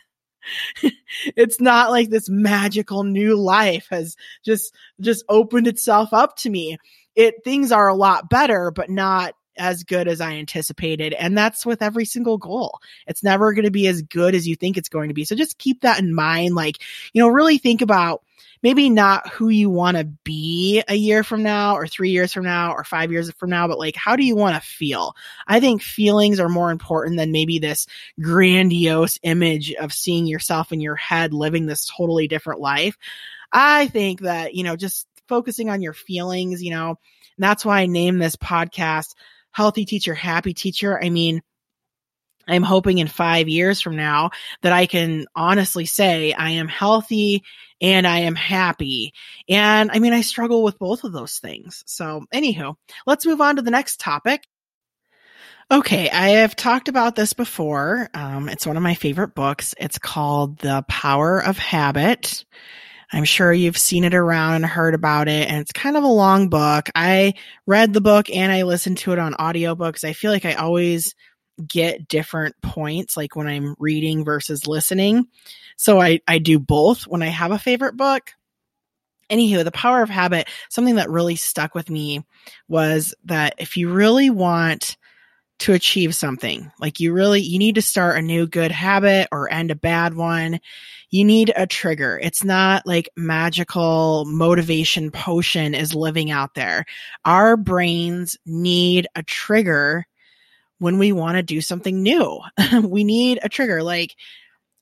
it's 1.37 1.61
not 1.61 1.91
like 1.91 2.09
this 2.09 2.29
magical 2.29 3.05
new 3.05 3.37
life 3.37 3.89
has 3.91 4.17
just, 4.45 4.75
just 5.01 5.25
opened 5.29 5.67
itself 5.67 6.13
up 6.13 6.37
to 6.39 6.51
me. 6.51 6.79
It, 7.15 7.45
things 7.45 7.73
are 7.73 7.89
a 7.89 7.95
lot 7.95 8.31
better, 8.31 8.71
but 8.71 8.89
not 8.89 9.35
as 9.57 9.85
good 9.85 10.09
as 10.09 10.21
I 10.21 10.33
anticipated. 10.33 11.13
And 11.13 11.37
that's 11.37 11.67
with 11.67 11.83
every 11.83 12.05
single 12.05 12.39
goal. 12.39 12.79
It's 13.07 13.23
never 13.23 13.53
going 13.53 13.65
to 13.65 13.71
be 13.71 13.87
as 13.87 14.03
good 14.03 14.35
as 14.35 14.47
you 14.47 14.57
think 14.57 14.77
it's 14.77 14.89
going 14.89 15.09
to 15.09 15.15
be. 15.15 15.25
So 15.25 15.37
just 15.37 15.59
keep 15.59 15.83
that 15.83 15.99
in 15.99 16.15
mind. 16.15 16.55
Like, 16.55 16.79
you 17.13 17.23
know, 17.23 17.29
really 17.29 17.59
think 17.59 17.83
about 17.83 18.23
maybe 18.63 18.89
not 18.89 19.29
who 19.29 19.49
you 19.49 19.69
want 19.69 19.97
to 19.97 20.05
be 20.05 20.83
a 20.89 20.95
year 20.95 21.25
from 21.25 21.43
now 21.43 21.75
or 21.75 21.87
three 21.87 22.11
years 22.11 22.33
from 22.33 22.45
now 22.45 22.73
or 22.73 22.85
five 22.85 23.11
years 23.11 23.31
from 23.33 23.51
now, 23.51 23.67
but 23.67 23.79
like, 23.79 23.97
how 23.97 24.15
do 24.17 24.25
you 24.25 24.37
want 24.37 24.55
to 24.55 24.61
feel? 24.61 25.15
I 25.47 25.61
think 25.61 25.83
feelings 25.83 26.39
are 26.39 26.49
more 26.49 26.71
important 26.71 27.17
than 27.17 27.33
maybe 27.33 27.59
this 27.59 27.87
grandiose 28.21 29.19
image 29.23 29.73
of 29.75 29.93
seeing 29.93 30.27
yourself 30.27 30.73
in 30.73 30.81
your 30.81 30.97
head 30.97 31.35
living 31.35 31.67
this 31.67 31.91
totally 31.97 32.29
different 32.29 32.61
life. 32.61 32.97
I 33.53 33.89
think 33.89 34.21
that, 34.21 34.55
you 34.55 34.63
know, 34.63 34.77
just 34.77 35.09
focusing 35.29 35.69
on 35.69 35.83
your 35.83 35.95
feelings, 35.95 36.63
you 36.63 36.71
know, 36.71 36.99
that's 37.39 37.65
why 37.65 37.81
I 37.81 37.87
named 37.87 38.23
this 38.23 38.37
podcast 38.37 39.15
Healthy 39.53 39.85
Teacher, 39.85 40.15
Happy 40.15 40.55
Teacher. 40.55 41.03
I 41.03 41.11
mean, 41.11 41.43
I'm 42.47 42.63
hoping 42.63 42.99
in 42.99 43.07
five 43.07 43.49
years 43.49 43.81
from 43.81 43.97
now 43.97 44.31
that 44.63 44.73
I 44.73 44.87
can 44.87 45.27
honestly 45.35 45.87
say 45.87 46.33
I 46.33 46.51
am 46.51 46.69
healthy 46.69 47.45
and 47.81 48.07
I 48.07 48.21
am 48.21 48.35
happy. 48.35 49.13
And 49.49 49.91
I 49.91 49.99
mean, 49.99 50.13
I 50.13 50.23
struggle 50.23 50.63
with 50.63 50.79
both 50.79 51.05
of 51.05 51.13
those 51.13 51.39
things. 51.39 51.85
So, 51.87 52.25
anywho, 52.35 52.75
let's 53.07 53.27
move 53.27 53.41
on 53.41 53.57
to 53.57 53.63
the 53.63 53.71
next 53.71 54.01
topic. 54.01 54.45
Okay, 55.71 56.11
I 56.11 56.31
have 56.31 56.55
talked 56.55 56.89
about 56.89 57.17
this 57.17 57.33
before. 57.33 58.11
Um, 58.13 58.49
it's 58.49 58.67
one 58.67 58.77
of 58.77 58.83
my 58.83 58.95
favorite 58.95 59.35
books. 59.35 59.75
It's 59.79 59.99
called 59.99 60.59
The 60.59 60.85
Power 60.89 61.43
of 61.43 61.57
Habit. 61.57 62.45
I'm 63.13 63.25
sure 63.25 63.53
you've 63.53 63.79
seen 63.79 64.05
it 64.05 64.15
around 64.15 64.55
and 64.55 64.65
heard 64.65 64.95
about 64.95 65.29
it. 65.29 65.49
And 65.49 65.61
it's 65.61 65.73
kind 65.73 65.97
of 65.97 66.05
a 66.05 66.09
long 66.09 66.49
book. 66.49 66.89
I 66.95 67.35
read 67.67 67.93
the 67.93 68.01
book 68.01 68.31
and 68.31 68.51
I 68.51 68.63
listened 68.63 68.99
to 68.99 69.13
it 69.13 69.19
on 69.19 69.35
audiobooks. 69.35 70.05
I 70.05 70.15
feel 70.15 70.31
like 70.31 70.47
I 70.47 70.55
always 70.55 71.15
get 71.69 72.09
different 72.09 72.55
points, 72.63 73.17
like 73.17 73.37
when 73.37 73.47
I'm 73.47 73.75
reading 73.79 74.25
versus 74.25 74.67
listening. 74.67 75.27
So 75.77 76.01
I, 76.01 76.21
I 76.27 76.39
do 76.39 76.59
both 76.59 77.03
when 77.07 77.23
I 77.23 77.27
have 77.27 77.53
a 77.53 77.59
favorite 77.59 77.97
book. 77.97 78.31
Anywho, 79.31 79.65
the 79.65 79.73
power 79.73 80.03
of 80.03 80.11
habit, 80.11 80.49
something 80.71 80.97
that 80.97 81.11
really 81.11 81.37
stuck 81.37 81.75
with 81.75 81.91
me 81.91 82.25
was 82.69 83.15
that 83.25 83.55
if 83.59 83.77
you 83.77 83.91
really 83.91 84.31
want 84.31 84.97
to 85.63 85.73
achieve 85.73 86.15
something, 86.15 86.71
like 86.79 87.01
you 87.01 87.13
really, 87.13 87.41
you 87.41 87.59
need 87.59 87.77
to 87.77 87.83
start 87.83 88.19
a 88.19 88.23
new 88.23 88.47
good 88.47 88.71
habit 88.71 89.29
or 89.33 89.53
end 89.53 89.71
a 89.71 89.75
bad 89.75 90.15
one. 90.15 90.61
You 91.11 91.25
need 91.25 91.53
a 91.55 91.67
trigger. 91.67 92.19
It's 92.23 92.43
not 92.43 92.87
like 92.87 93.11
magical 93.17 94.25
motivation 94.27 95.11
potion 95.11 95.75
is 95.75 95.95
living 95.95 96.31
out 96.31 96.55
there. 96.55 96.85
Our 97.25 97.57
brains 97.57 98.37
need 98.47 99.07
a 99.15 99.23
trigger 99.23 100.07
when 100.79 100.99
we 100.99 101.13
want 101.13 101.37
to 101.37 101.43
do 101.43 101.61
something 101.61 102.03
new. 102.03 102.41
we 102.83 103.05
need 103.05 103.39
a 103.43 103.49
trigger. 103.49 103.83
Like 103.83 104.17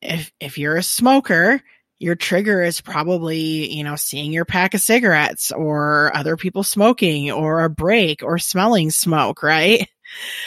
if 0.00 0.32
if 0.40 0.56
you're 0.56 0.76
a 0.76 0.82
smoker, 0.82 1.60
your 1.98 2.14
trigger 2.14 2.62
is 2.62 2.80
probably, 2.80 3.70
you 3.70 3.84
know, 3.84 3.96
seeing 3.96 4.32
your 4.32 4.46
pack 4.46 4.72
of 4.72 4.80
cigarettes 4.80 5.52
or 5.52 6.10
other 6.16 6.38
people 6.38 6.62
smoking 6.62 7.30
or 7.30 7.62
a 7.62 7.68
break 7.70 8.22
or 8.22 8.38
smelling 8.38 8.90
smoke, 8.90 9.42
right? 9.42 9.86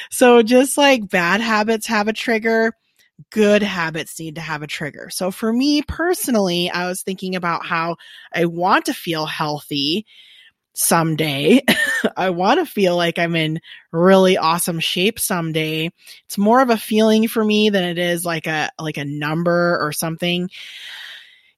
So 0.10 0.42
just 0.44 0.78
like 0.78 1.10
bad 1.10 1.42
habits 1.42 1.88
have 1.88 2.08
a 2.08 2.14
trigger, 2.14 2.74
good 3.32 3.64
habits 3.64 4.20
need 4.20 4.36
to 4.36 4.42
have 4.42 4.62
a 4.62 4.68
trigger. 4.68 5.10
So 5.10 5.32
for 5.32 5.52
me 5.52 5.82
personally, 5.82 6.70
I 6.70 6.88
was 6.88 7.02
thinking 7.02 7.36
about 7.36 7.66
how 7.66 7.98
I 8.34 8.46
want 8.46 8.86
to 8.86 8.94
feel 8.94 9.26
healthy 9.26 10.06
someday. 10.74 11.62
I 12.18 12.32
want 12.32 12.60
to 12.60 12.66
feel 12.66 12.96
like 12.96 13.20
I'm 13.20 13.36
in 13.36 13.60
really 13.92 14.38
awesome 14.38 14.80
shape 14.80 15.20
someday. 15.20 15.92
It's 16.26 16.38
more 16.38 16.62
of 16.62 16.70
a 16.70 16.78
feeling 16.78 17.28
for 17.28 17.44
me 17.44 17.70
than 17.70 17.84
it 17.84 17.98
is 17.98 18.26
like 18.26 18.48
a 18.48 18.70
like 18.80 18.98
a 18.98 19.06
number 19.06 19.78
or 19.80 19.92
something. 19.92 20.50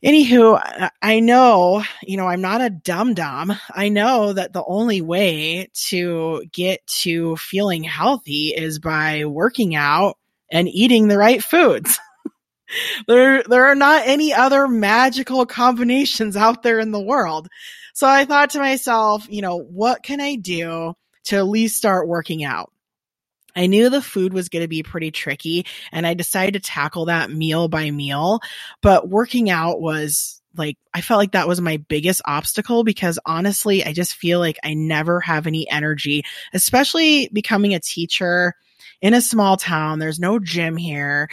Anywho, 0.06 0.92
I 1.02 1.20
know, 1.20 1.84
you 2.04 2.16
know, 2.16 2.28
I'm 2.28 2.42
not 2.42 2.62
a 2.62 2.70
dum 2.70 3.16
dum. 3.16 3.54
I 3.74 3.90
know 3.90 4.34
that 4.34 4.54
the 4.54 4.64
only 4.64 5.02
way 5.02 5.70
to 5.88 6.44
get 6.52 6.86
to 7.02 7.36
feeling 7.38 7.84
healthy 7.84 8.54
is 8.56 8.78
by 8.78 9.26
working 9.26 9.76
out 9.76 10.18
and 10.52 10.68
eating 10.70 11.08
the 11.08 11.18
right 11.18 11.44
foods. 11.44 12.00
there 13.08 13.42
there 13.44 13.66
are 13.66 13.76
not 13.76 14.04
any 14.06 14.32
other 14.32 14.68
magical 14.68 15.44
combinations 15.48 16.38
out 16.38 16.62
there 16.62 16.80
in 16.80 16.92
the 16.92 17.02
world. 17.02 17.48
So 17.96 18.08
I 18.08 18.26
thought 18.26 18.52
to 18.52 18.60
myself, 18.60 19.26
you 19.28 19.42
know, 19.42 19.58
what 19.58 20.04
can 20.04 20.22
I 20.22 20.36
do 20.36 20.94
to 21.26 21.38
at 21.38 21.48
least 21.48 21.78
start 21.78 22.08
working 22.08 22.44
out? 22.44 22.72
I 23.56 23.68
knew 23.68 23.90
the 23.90 24.02
food 24.02 24.34
was 24.34 24.50
going 24.50 24.64
to 24.64 24.68
be 24.68 24.84
pretty 24.84 25.12
tricky 25.12 25.66
and 25.92 26.06
I 26.06 26.14
decided 26.14 26.54
to 26.54 26.60
tackle 26.60 27.06
that 27.06 27.32
meal 27.32 27.68
by 27.68 27.92
meal, 27.92 28.42
but 28.82 29.08
working 29.10 29.50
out 29.50 29.80
was 29.80 30.42
like, 30.58 30.78
I 30.94 31.02
felt 31.02 31.18
like 31.18 31.34
that 31.34 31.48
was 31.48 31.62
my 31.62 31.78
biggest 31.78 32.22
obstacle 32.26 32.84
because 32.84 33.20
honestly, 33.26 33.84
I 33.86 33.94
just 33.94 34.16
feel 34.16 34.40
like 34.40 34.58
I 34.64 34.74
never 34.74 35.20
have 35.22 35.48
any 35.48 35.70
energy, 35.70 36.24
especially 36.54 37.30
becoming 37.34 37.74
a 37.74 37.80
teacher 37.80 38.54
in 39.02 39.14
a 39.14 39.22
small 39.22 39.58
town. 39.58 40.00
There's 40.00 40.20
no 40.20 40.40
gym 40.40 40.78
here. 40.78 41.30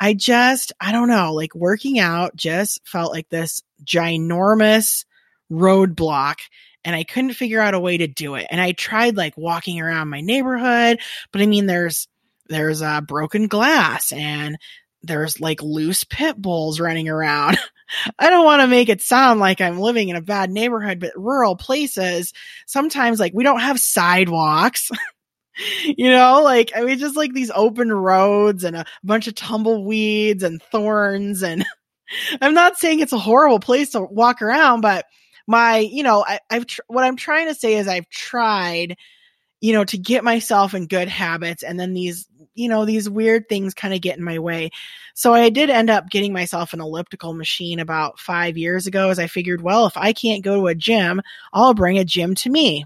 I 0.00 0.14
just, 0.14 0.72
I 0.80 0.92
don't 0.92 1.08
know, 1.08 1.34
like 1.34 1.54
working 1.54 1.98
out 1.98 2.36
just 2.36 2.80
felt 2.86 3.12
like 3.12 3.28
this 3.28 3.62
ginormous 3.84 5.04
roadblock 5.50 6.36
and 6.84 6.94
I 6.94 7.04
couldn't 7.04 7.34
figure 7.34 7.60
out 7.60 7.74
a 7.74 7.80
way 7.80 7.96
to 7.96 8.06
do 8.06 8.34
it. 8.34 8.46
And 8.50 8.60
I 8.60 8.72
tried 8.72 9.16
like 9.16 9.36
walking 9.36 9.80
around 9.80 10.08
my 10.08 10.20
neighborhood, 10.20 11.00
but 11.32 11.40
I 11.40 11.46
mean, 11.46 11.66
there's, 11.66 12.08
there's 12.48 12.82
a 12.82 12.86
uh, 12.86 13.00
broken 13.00 13.46
glass 13.46 14.12
and 14.12 14.58
there's 15.02 15.40
like 15.40 15.62
loose 15.62 16.04
pit 16.04 16.40
bulls 16.40 16.80
running 16.80 17.08
around. 17.08 17.58
I 18.18 18.30
don't 18.30 18.44
want 18.44 18.62
to 18.62 18.68
make 18.68 18.88
it 18.88 19.02
sound 19.02 19.40
like 19.40 19.60
I'm 19.60 19.78
living 19.78 20.08
in 20.08 20.16
a 20.16 20.22
bad 20.22 20.50
neighborhood, 20.50 21.00
but 21.00 21.12
rural 21.16 21.56
places, 21.56 22.32
sometimes 22.66 23.20
like 23.20 23.32
we 23.34 23.44
don't 23.44 23.60
have 23.60 23.78
sidewalks. 23.78 24.90
you 25.84 26.10
know, 26.10 26.42
like 26.42 26.72
I 26.74 26.82
mean, 26.82 26.98
just 26.98 27.16
like 27.16 27.32
these 27.32 27.50
open 27.54 27.92
roads 27.92 28.64
and 28.64 28.76
a 28.76 28.84
bunch 29.02 29.28
of 29.28 29.34
tumbleweeds 29.34 30.42
and 30.42 30.62
thorns. 30.62 31.42
And 31.42 31.64
I'm 32.40 32.54
not 32.54 32.78
saying 32.78 33.00
it's 33.00 33.12
a 33.12 33.18
horrible 33.18 33.60
place 33.60 33.90
to 33.90 34.00
walk 34.00 34.42
around, 34.42 34.80
but 34.80 35.06
my, 35.46 35.78
you 35.78 36.02
know, 36.02 36.24
I, 36.26 36.40
have 36.50 36.66
tr- 36.66 36.80
what 36.86 37.04
I'm 37.04 37.16
trying 37.16 37.48
to 37.48 37.54
say 37.54 37.74
is 37.74 37.88
I've 37.88 38.08
tried, 38.08 38.96
you 39.60 39.72
know, 39.72 39.84
to 39.84 39.98
get 39.98 40.24
myself 40.24 40.74
in 40.74 40.86
good 40.86 41.08
habits, 41.08 41.62
and 41.62 41.78
then 41.78 41.94
these, 41.94 42.26
you 42.54 42.68
know, 42.68 42.84
these 42.84 43.08
weird 43.08 43.48
things 43.48 43.74
kind 43.74 43.94
of 43.94 44.00
get 44.00 44.16
in 44.16 44.24
my 44.24 44.38
way. 44.38 44.70
So 45.14 45.34
I 45.34 45.50
did 45.50 45.70
end 45.70 45.90
up 45.90 46.08
getting 46.08 46.32
myself 46.32 46.72
an 46.72 46.80
elliptical 46.80 47.34
machine 47.34 47.80
about 47.80 48.18
five 48.18 48.56
years 48.56 48.86
ago, 48.86 49.10
as 49.10 49.18
I 49.18 49.26
figured, 49.26 49.62
well, 49.62 49.86
if 49.86 49.96
I 49.96 50.12
can't 50.12 50.44
go 50.44 50.56
to 50.56 50.66
a 50.68 50.74
gym, 50.74 51.22
I'll 51.52 51.74
bring 51.74 51.98
a 51.98 52.04
gym 52.04 52.34
to 52.36 52.50
me. 52.50 52.84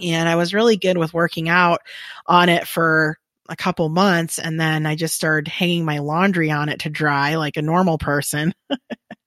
And 0.00 0.28
I 0.28 0.36
was 0.36 0.54
really 0.54 0.76
good 0.76 0.96
with 0.96 1.12
working 1.12 1.48
out 1.48 1.80
on 2.26 2.48
it 2.48 2.66
for 2.66 3.18
a 3.50 3.56
couple 3.56 3.88
months 3.88 4.38
and 4.38 4.58
then 4.58 4.86
I 4.86 4.94
just 4.94 5.16
started 5.16 5.48
hanging 5.48 5.84
my 5.84 5.98
laundry 5.98 6.52
on 6.52 6.68
it 6.68 6.80
to 6.80 6.90
dry 6.90 7.34
like 7.34 7.56
a 7.56 7.62
normal 7.62 7.98
person. 7.98 8.54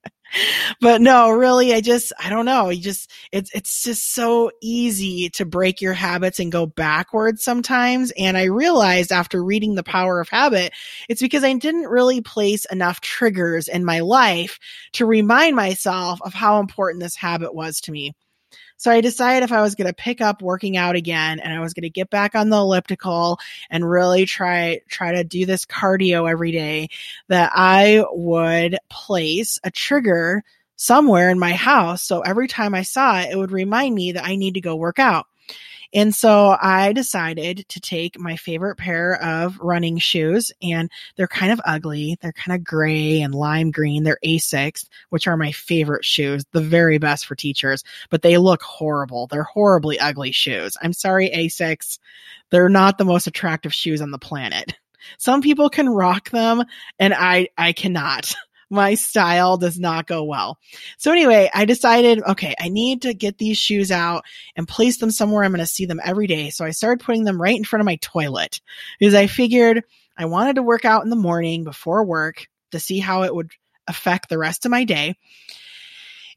but 0.84 1.02
no, 1.02 1.32
really, 1.32 1.74
I 1.74 1.80
just, 1.80 2.12
I 2.20 2.30
don't 2.30 2.46
know. 2.46 2.70
You 2.70 2.82
just, 2.82 3.10
it's, 3.32 3.50
it's 3.56 3.84
just 3.84 4.14
so 4.14 4.52
easy 4.62 5.30
to 5.32 5.46
break 5.46 5.82
your 5.82 5.94
habits 5.94 6.40
and 6.40 6.52
go 6.52 6.66
backwards 6.66 7.44
sometimes. 7.44 8.12
And 8.18 8.38
I 8.38 8.44
realized 8.44 9.14
after 9.14 9.44
reading 9.44 9.76
The 9.76 9.84
Power 9.84 10.20
of 10.20 10.28
Habit, 10.28 10.74
it's 11.08 11.22
because 11.22 11.46
I 11.46 11.54
didn't 11.54 11.88
really 11.88 12.20
place 12.20 12.66
enough 12.66 13.00
triggers 13.00 13.70
in 13.70 13.86
my 13.86 14.02
life 14.02 14.60
to 14.94 15.06
remind 15.06 15.56
myself 15.56 16.22
of 16.22 16.34
how 16.34 16.60
important 16.60 17.02
this 17.02 17.16
habit 17.16 17.56
was 17.56 17.80
to 17.82 17.92
me. 17.92 18.14
So 18.76 18.92
I 18.92 19.00
decided 19.00 19.46
if 19.46 19.54
I 19.54 19.62
was 19.62 19.76
going 19.76 19.88
to 19.88 19.94
pick 19.94 20.20
up 20.20 20.42
working 20.42 20.76
out 20.76 20.98
again 20.98 21.40
and 21.40 21.54
I 21.54 21.62
was 21.62 21.74
going 21.74 21.84
to 21.84 21.90
get 21.90 22.10
back 22.10 22.36
on 22.36 22.50
the 22.50 22.58
elliptical 22.58 23.40
and 23.70 23.90
really 23.90 24.26
try, 24.26 24.82
try 24.90 25.14
to 25.14 25.24
do 25.24 25.46
this 25.46 25.66
cardio 25.66 26.30
every 26.30 26.52
day, 26.52 26.90
that 27.30 27.54
I 27.56 28.04
would 28.12 28.78
place 28.90 29.58
a 29.64 29.72
trigger 29.72 30.44
somewhere 30.76 31.30
in 31.30 31.40
my 31.40 31.54
house. 31.54 32.04
So 32.04 32.22
every 32.22 32.48
time 32.48 32.74
I 32.74 32.84
saw 32.84 33.20
it, 33.20 33.32
it 33.32 33.38
would 33.38 33.52
remind 33.52 33.96
me 33.96 34.14
that 34.14 34.26
I 34.26 34.36
need 34.36 34.56
to 34.56 34.62
go 34.62 34.76
work 34.76 35.00
out. 35.00 35.26
And 35.94 36.14
so 36.14 36.58
I 36.60 36.92
decided 36.92 37.66
to 37.70 37.80
take 37.80 38.20
my 38.20 38.36
favorite 38.36 38.78
pair 38.78 39.22
of 39.22 39.60
running 39.60 40.00
shoes 40.00 40.52
and 40.62 40.90
they're 41.16 41.28
kind 41.28 41.52
of 41.52 41.62
ugly. 41.66 42.18
They're 42.20 42.32
kind 42.32 42.56
of 42.56 42.64
gray 42.64 43.22
and 43.22 43.36
lime 43.36 43.70
green. 43.70 44.04
They're 44.04 44.18
Asics, 44.26 44.88
which 45.10 45.28
are 45.28 45.38
my 45.38 45.52
favorite 45.52 46.04
shoes, 46.04 46.46
the 46.52 46.62
very 46.62 46.98
best 46.98 47.28
for 47.28 47.36
teachers, 47.36 47.84
but 48.10 48.24
they 48.24 48.38
look 48.38 48.64
horrible. 48.64 49.28
They're 49.28 49.44
horribly 49.44 50.00
ugly 50.00 50.32
shoes. 50.32 50.76
I'm 50.82 50.94
sorry, 50.94 51.30
Asics. 51.30 52.00
They're 52.50 52.70
not 52.70 52.98
the 52.98 53.06
most 53.06 53.28
attractive 53.28 53.74
shoes 53.74 54.02
on 54.02 54.10
the 54.10 54.18
planet. 54.18 54.74
Some 55.20 55.42
people 55.42 55.70
can 55.70 55.90
rock 55.90 56.32
them 56.32 56.64
and 56.98 57.14
I, 57.14 57.50
I 57.58 57.74
cannot. 57.74 58.34
my 58.74 58.96
style 58.96 59.58
does 59.58 59.80
not 59.80 60.08
go 60.08 60.24
well. 60.24 60.58
So 60.98 61.12
anyway, 61.12 61.50
I 61.54 61.66
decided, 61.66 62.22
okay, 62.24 62.56
I 62.60 62.70
need 62.70 63.04
to 63.04 63.14
get 63.14 63.38
these 63.38 63.58
shoes 63.58 63.92
out 63.92 64.26
and 64.56 64.68
place 64.68 64.98
them 64.98 65.12
somewhere 65.12 65.44
I'm 65.44 65.52
going 65.52 65.60
to 65.60 65.68
see 65.68 65.86
them 65.86 66.02
every 66.04 66.28
day. 66.28 66.50
So 66.50 66.66
I 66.66 66.72
started 66.72 67.06
putting 67.06 67.24
them 67.24 67.42
right 67.42 67.56
in 67.56 67.64
front 67.64 67.82
of 67.82 67.86
my 67.86 67.98
toilet 67.98 68.60
because 69.00 69.14
I 69.14 69.28
figured 69.28 69.84
I 70.18 70.26
wanted 70.26 70.56
to 70.56 70.64
work 70.64 70.86
out 70.86 71.04
in 71.04 71.10
the 71.10 71.16
morning 71.16 71.64
before 71.64 72.04
work 72.04 72.48
to 72.72 72.80
see 72.80 73.00
how 73.00 73.24
it 73.24 73.34
would 73.34 73.52
affect 73.88 74.30
the 74.30 74.38
rest 74.38 74.66
of 74.66 74.72
my 74.72 74.84
day. 74.84 75.16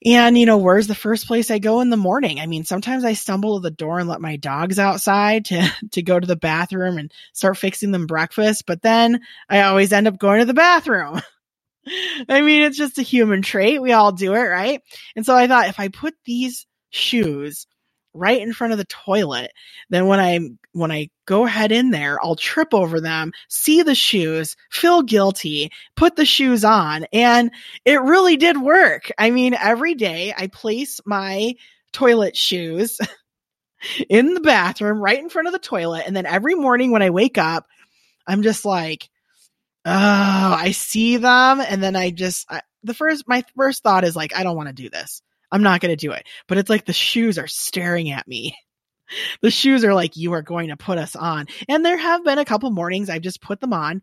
And, 0.05 0.37
you 0.37 0.45
know, 0.45 0.59
where's 0.59 0.87
the 0.87 0.95
first 0.95 1.27
place 1.27 1.51
I 1.51 1.59
go 1.59 1.81
in 1.81 1.89
the 1.89 1.97
morning? 1.97 2.39
I 2.39 2.47
mean, 2.47 2.65
sometimes 2.65 3.05
I 3.05 3.15
stumble 3.15 3.59
to 3.59 3.63
the 3.63 3.71
door 3.71 3.99
and 3.99 4.09
let 4.09 4.21
my 4.21 4.37
dogs 4.37 4.79
outside 4.79 5.47
to, 5.47 5.73
to 5.93 6.03
go 6.03 6.21
to 6.21 6.27
the 6.27 6.37
bathroom 6.37 6.99
and 6.99 7.11
start 7.33 7.57
fixing 7.57 7.93
them 7.93 8.07
breakfast. 8.07 8.65
But 8.67 8.83
then 8.83 9.21
I 9.49 9.63
always 9.63 9.93
end 9.93 10.07
up 10.07 10.19
going 10.19 10.41
to 10.41 10.45
the 10.45 10.55
bathroom. 10.55 11.21
I 12.29 12.41
mean, 12.41 12.63
it's 12.63 12.79
just 12.79 12.99
a 12.99 13.03
human 13.03 13.43
trait. 13.43 13.81
We 13.81 13.93
all 13.93 14.13
do 14.13 14.35
it, 14.35 14.39
right? 14.39 14.83
And 15.15 15.25
so 15.25 15.37
I 15.37 15.47
thought 15.47 15.69
if 15.69 15.81
I 15.81 15.89
put 15.89 16.15
these 16.25 16.67
shoes 16.91 17.67
right 18.17 18.41
in 18.41 18.53
front 18.53 18.73
of 18.73 18.79
the 18.79 18.85
toilet. 18.87 19.53
Then 19.91 20.07
when 20.07 20.19
I 20.19 20.41
when 20.73 20.91
I 20.91 21.11
go 21.27 21.45
ahead 21.45 21.73
in 21.73 21.91
there, 21.91 22.19
I'll 22.25 22.37
trip 22.37 22.73
over 22.73 23.01
them, 23.01 23.33
see 23.49 23.83
the 23.83 23.95
shoes, 23.95 24.57
feel 24.71 25.03
guilty, 25.03 25.71
put 25.97 26.17
the 26.17 26.25
shoes 26.25 26.65
on, 26.65 27.07
and 27.13 27.51
it 27.85 28.01
really 28.01 28.37
did 28.37 28.61
work. 28.61 29.11
I 29.19 29.31
mean, 29.31 29.55
every 29.55 29.95
day 29.95 30.35
I 30.37 30.49
place 30.49 31.01
my 31.05 31.55
toilet 31.93 32.37
shoes 32.37 32.99
in 34.09 34.35
the 34.35 34.41
bathroom 34.41 35.01
right 35.01 35.19
in 35.19 35.29
front 35.29 35.49
of 35.49 35.53
the 35.53 35.59
toilet, 35.59 36.05
and 36.07 36.17
then 36.17 36.27
every 36.27 36.55
morning 36.55 36.91
when 36.91 37.03
I 37.03 37.11
wake 37.11 37.39
up, 37.39 37.67
I'm 38.27 38.43
just 38.43 38.65
like, 38.65 39.09
Oh, 39.89 40.57
I 40.59 40.73
see 40.73 41.17
them, 41.17 41.61
and 41.61 41.81
then 41.81 41.95
I 41.95 42.11
just 42.11 42.51
I, 42.51 42.63
the 42.83 42.95
first 42.95 43.29
my 43.29 43.45
first 43.57 43.83
thought 43.83 44.05
is 44.05 44.17
like, 44.17 44.37
I 44.37 44.43
don't 44.43 44.57
want 44.57 44.69
to 44.69 44.75
do 44.75 44.91
this. 44.91 45.23
I'm 45.53 45.63
not 45.63 45.81
going 45.81 45.97
to 45.97 45.97
do 45.97 46.13
it. 46.13 46.27
But 46.49 46.59
it's 46.59 46.71
like 46.71 46.85
the 46.85 46.93
shoes 46.93 47.39
are 47.39 47.47
staring 47.47 48.11
at 48.11 48.29
me. 48.29 48.57
The 49.41 49.53
shoes 49.53 49.85
are 49.85 49.95
like, 49.95 50.17
you 50.17 50.33
are 50.33 50.43
going 50.43 50.71
to 50.71 50.77
put 50.77 50.99
us 50.99 51.15
on. 51.15 51.47
And 51.69 51.87
there 51.87 51.97
have 51.97 52.25
been 52.25 52.41
a 52.41 52.45
couple 52.45 52.69
mornings 52.73 53.09
I've 53.09 53.23
just 53.23 53.41
put 53.41 53.61
them 53.61 53.73
on 53.73 54.03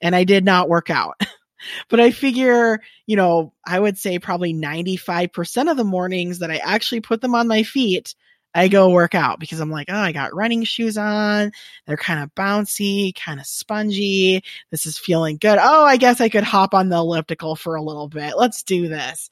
and 0.00 0.14
I 0.14 0.22
did 0.22 0.44
not 0.44 0.68
work 0.68 0.90
out. 0.90 1.20
but 1.88 1.98
I 1.98 2.12
figure, 2.12 2.78
you 3.04 3.16
know, 3.16 3.52
I 3.66 3.80
would 3.80 3.98
say 3.98 4.20
probably 4.20 4.54
95% 4.54 5.68
of 5.72 5.76
the 5.76 5.82
mornings 5.82 6.38
that 6.38 6.52
I 6.52 6.58
actually 6.58 7.00
put 7.00 7.20
them 7.20 7.34
on 7.34 7.48
my 7.48 7.64
feet, 7.64 8.14
I 8.54 8.68
go 8.68 8.90
work 8.90 9.14
out 9.14 9.40
because 9.40 9.60
I'm 9.60 9.70
like, 9.70 9.88
oh, 9.90 9.96
I 9.96 10.12
got 10.12 10.34
running 10.34 10.62
shoes 10.64 10.96
on. 10.96 11.50
They're 11.86 11.96
kind 11.96 12.22
of 12.22 12.34
bouncy, 12.34 13.14
kind 13.14 13.40
of 13.40 13.46
spongy. 13.46 14.42
This 14.70 14.86
is 14.86 14.96
feeling 14.96 15.38
good. 15.38 15.58
Oh, 15.60 15.84
I 15.84 15.96
guess 15.96 16.20
I 16.20 16.28
could 16.28 16.44
hop 16.44 16.72
on 16.72 16.88
the 16.88 16.96
elliptical 16.96 17.56
for 17.56 17.74
a 17.74 17.82
little 17.82 18.08
bit. 18.08 18.34
Let's 18.36 18.62
do 18.62 18.88
this. 18.88 19.30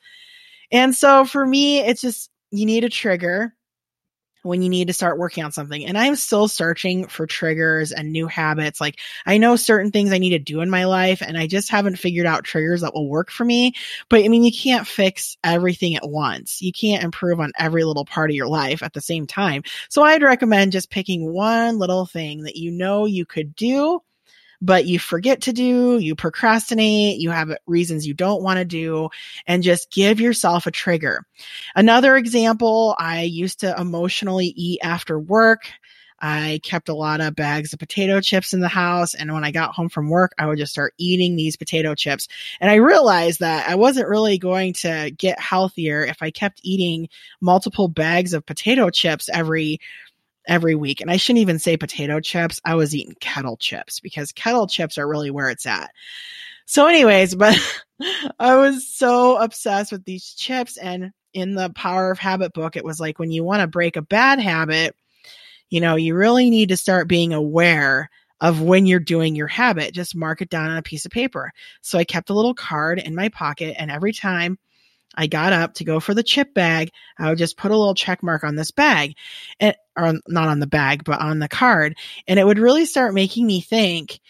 And 0.73 0.95
so 0.95 1.25
for 1.25 1.47
me, 1.47 1.81
it's 1.81 2.01
just, 2.01 2.31
you 2.51 2.67
need 2.67 2.85
a 2.85 2.89
trigger 2.89 3.55
when 4.43 4.63
you 4.63 4.69
need 4.69 4.89
to 4.89 4.93
start 4.93 5.19
working 5.19 5.45
on 5.45 5.53
something. 5.53 5.85
And 5.85 5.97
I'm 5.97 6.17
still 6.17 6.49
searching 6.49 7.07
for 7.07 7.27
triggers 7.27 7.93
and 7.93 8.11
new 8.11 8.27
habits. 8.27 8.81
Like 8.81 8.99
I 9.25 9.39
know 9.39 9.57
certain 9.57 9.91
things 9.91 10.13
I 10.13 10.19
need 10.19 10.31
to 10.31 10.39
do 10.39 10.61
in 10.61 10.71
my 10.71 10.85
life 10.85 11.23
and 11.23 11.37
I 11.39 11.47
just 11.47 11.71
haven't 11.71 11.97
figured 11.97 12.27
out 12.27 12.45
triggers 12.45 12.81
that 12.81 12.95
will 12.95 13.09
work 13.09 13.31
for 13.31 13.45
me. 13.45 13.75
But 14.09 14.25
I 14.25 14.29
mean, 14.29 14.45
you 14.45 14.53
can't 14.53 14.87
fix 14.87 15.37
everything 15.45 15.97
at 15.97 16.09
once. 16.09 16.61
You 16.61 16.73
can't 16.73 17.05
improve 17.05 17.41
on 17.41 17.53
every 17.59 17.85
little 17.85 18.05
part 18.05 18.31
of 18.31 18.37
your 18.37 18.49
life 18.49 18.83
at 18.83 18.93
the 18.93 19.01
same 19.01 19.27
time. 19.27 19.63
So 19.89 20.03
I'd 20.03 20.23
recommend 20.23 20.73
just 20.73 20.91
picking 20.91 21.33
one 21.33 21.79
little 21.79 22.07
thing 22.07 22.43
that 22.43 22.57
you 22.57 22.71
know 22.71 23.07
you 23.07 23.25
could 23.25 23.55
do 23.55 24.01
but 24.63 24.87
you 24.87 24.99
forget 24.99 25.43
to 25.43 25.53
do, 25.53 25.99
you 25.99 26.15
procrastinate, 26.15 27.19
you 27.19 27.31
have 27.31 27.55
reasons 27.67 28.07
you 28.07 28.15
don't 28.15 28.43
want 28.43 28.59
to 28.59 28.65
do, 28.65 29.11
and 29.47 29.65
just 29.65 29.91
give 29.91 30.21
yourself 30.21 30.67
a 30.67 30.71
trigger. 30.71 31.27
Another 31.75 32.17
example, 32.17 32.95
I 32.97 33.23
used 33.23 33.61
to 33.61 33.75
emotionally 33.77 34.55
eat 34.57 34.79
after 34.83 35.19
work. 35.19 35.65
I 36.25 36.61
kept 36.63 36.89
a 36.89 36.95
lot 36.95 37.21
of 37.21 37.35
bags 37.35 37.73
of 37.73 37.81
potato 37.81 38.21
chips 38.21 38.55
in 38.55 38.61
the 38.61 38.69
house. 38.69 39.13
And 39.15 39.33
when 39.33 39.43
I 39.43 39.51
got 39.51 39.75
home 39.75 39.89
from 39.89 40.09
work, 40.09 40.31
I 40.39 40.47
would 40.47 40.59
just 40.59 40.71
start 40.71 40.95
eating 40.97 41.35
these 41.35 41.57
potato 41.57 41.97
chips. 41.97 42.29
And 42.61 42.71
I 42.71 42.77
realized 42.77 43.41
that 43.41 43.69
I 43.69 43.75
wasn't 43.75 44.09
really 44.09 44.39
going 44.39 44.75
to 44.75 45.11
get 45.11 45.41
healthier 45.41 46.05
if 46.05 46.23
I 46.23 46.31
kept 46.31 46.61
eating 46.63 47.09
multiple 47.41 47.89
bags 47.89 48.33
of 48.33 48.47
potato 48.47 48.91
chips 48.91 49.29
every 49.33 49.81
every 50.47 50.75
week. 50.75 51.01
And 51.01 51.11
I 51.11 51.17
shouldn't 51.17 51.43
even 51.43 51.59
say 51.59 51.77
potato 51.77 52.21
chips. 52.21 52.61
I 52.65 52.75
was 52.75 52.95
eating 52.95 53.17
kettle 53.21 53.57
chips 53.57 54.01
because 54.01 54.33
kettle 54.33 54.67
chips 54.67 54.99
are 54.99 55.09
really 55.09 55.31
where 55.31 55.49
it's 55.49 55.67
at. 55.67 55.91
So, 56.67 56.87
anyways, 56.87 57.35
but 57.37 57.59
I 58.39 58.57
was 58.57 58.89
so 58.89 59.37
obsessed 59.39 59.93
with 59.93 60.05
these 60.05 60.35
chips. 60.35 60.77
And 60.77 61.13
in 61.33 61.55
the 61.55 61.71
Power 61.71 62.11
of 62.11 62.19
Habit 62.19 62.53
book, 62.53 62.77
it 62.77 62.85
was 62.85 63.01
like 63.01 63.19
when 63.19 63.31
you 63.31 63.45
want 63.45 63.61
to 63.61 63.67
break 63.67 63.97
a 63.97 64.03
bad 64.03 64.41
habit, 64.41 64.97
you 65.71 65.81
know, 65.81 65.97
you 65.97 66.15
really 66.15 66.51
need 66.51 66.69
to 66.69 66.77
start 66.77 67.09
being 67.09 67.33
aware 67.33 68.11
of 68.41 68.61
when 68.61 68.87
you're 68.87 69.01
doing 69.01 69.37
your 69.37 69.47
habit. 69.47 69.95
Just 69.95 70.17
mark 70.17 70.43
it 70.43 70.51
down 70.51 70.71
on 70.71 70.77
a 70.77 70.83
piece 70.83 71.07
of 71.07 71.13
paper. 71.13 71.53
So 71.81 71.99
I 71.99 72.05
kept 72.05 72.29
a 72.29 72.35
little 72.35 72.55
card 72.55 72.99
in 72.99 73.15
my 73.15 73.29
pocket, 73.29 73.77
and 73.79 73.91
every 73.91 74.13
time 74.13 74.59
I 75.15 75.27
got 75.27 75.53
up 75.53 75.75
to 75.75 75.85
go 75.85 76.01
for 76.01 76.15
the 76.15 76.23
chip 76.23 76.55
bag. 76.55 76.91
I 77.19 77.29
would 77.29 77.39
just 77.39 77.57
put 77.57 77.71
a 77.71 77.77
little 77.77 77.95
check 77.95 78.23
mark 78.23 78.45
on 78.45 78.57
this 78.57 78.71
bag 78.71 79.15
and, 79.61 79.77
or 79.97 80.15
not 80.29 80.49
on 80.49 80.61
the 80.61 80.67
bag, 80.67 81.05
but 81.05 81.21
on 81.21 81.39
the 81.39 81.49
card. 81.49 81.97
And 82.27 82.39
it 82.39 82.47
would 82.47 82.59
really 82.59 82.87
start 82.87 83.15
making 83.15 83.47
me 83.47 83.61
think, 83.61 84.21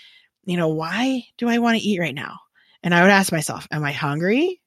you 0.44 0.56
know, 0.56 0.68
why 0.68 1.24
do 1.38 1.48
I 1.48 1.58
want 1.58 1.78
to 1.78 1.82
eat 1.82 2.00
right 2.00 2.14
now? 2.14 2.38
And 2.82 2.94
I 2.94 3.02
would 3.02 3.10
ask 3.10 3.30
myself, 3.32 3.68
am 3.70 3.84
I 3.84 3.92
hungry? 3.92 4.60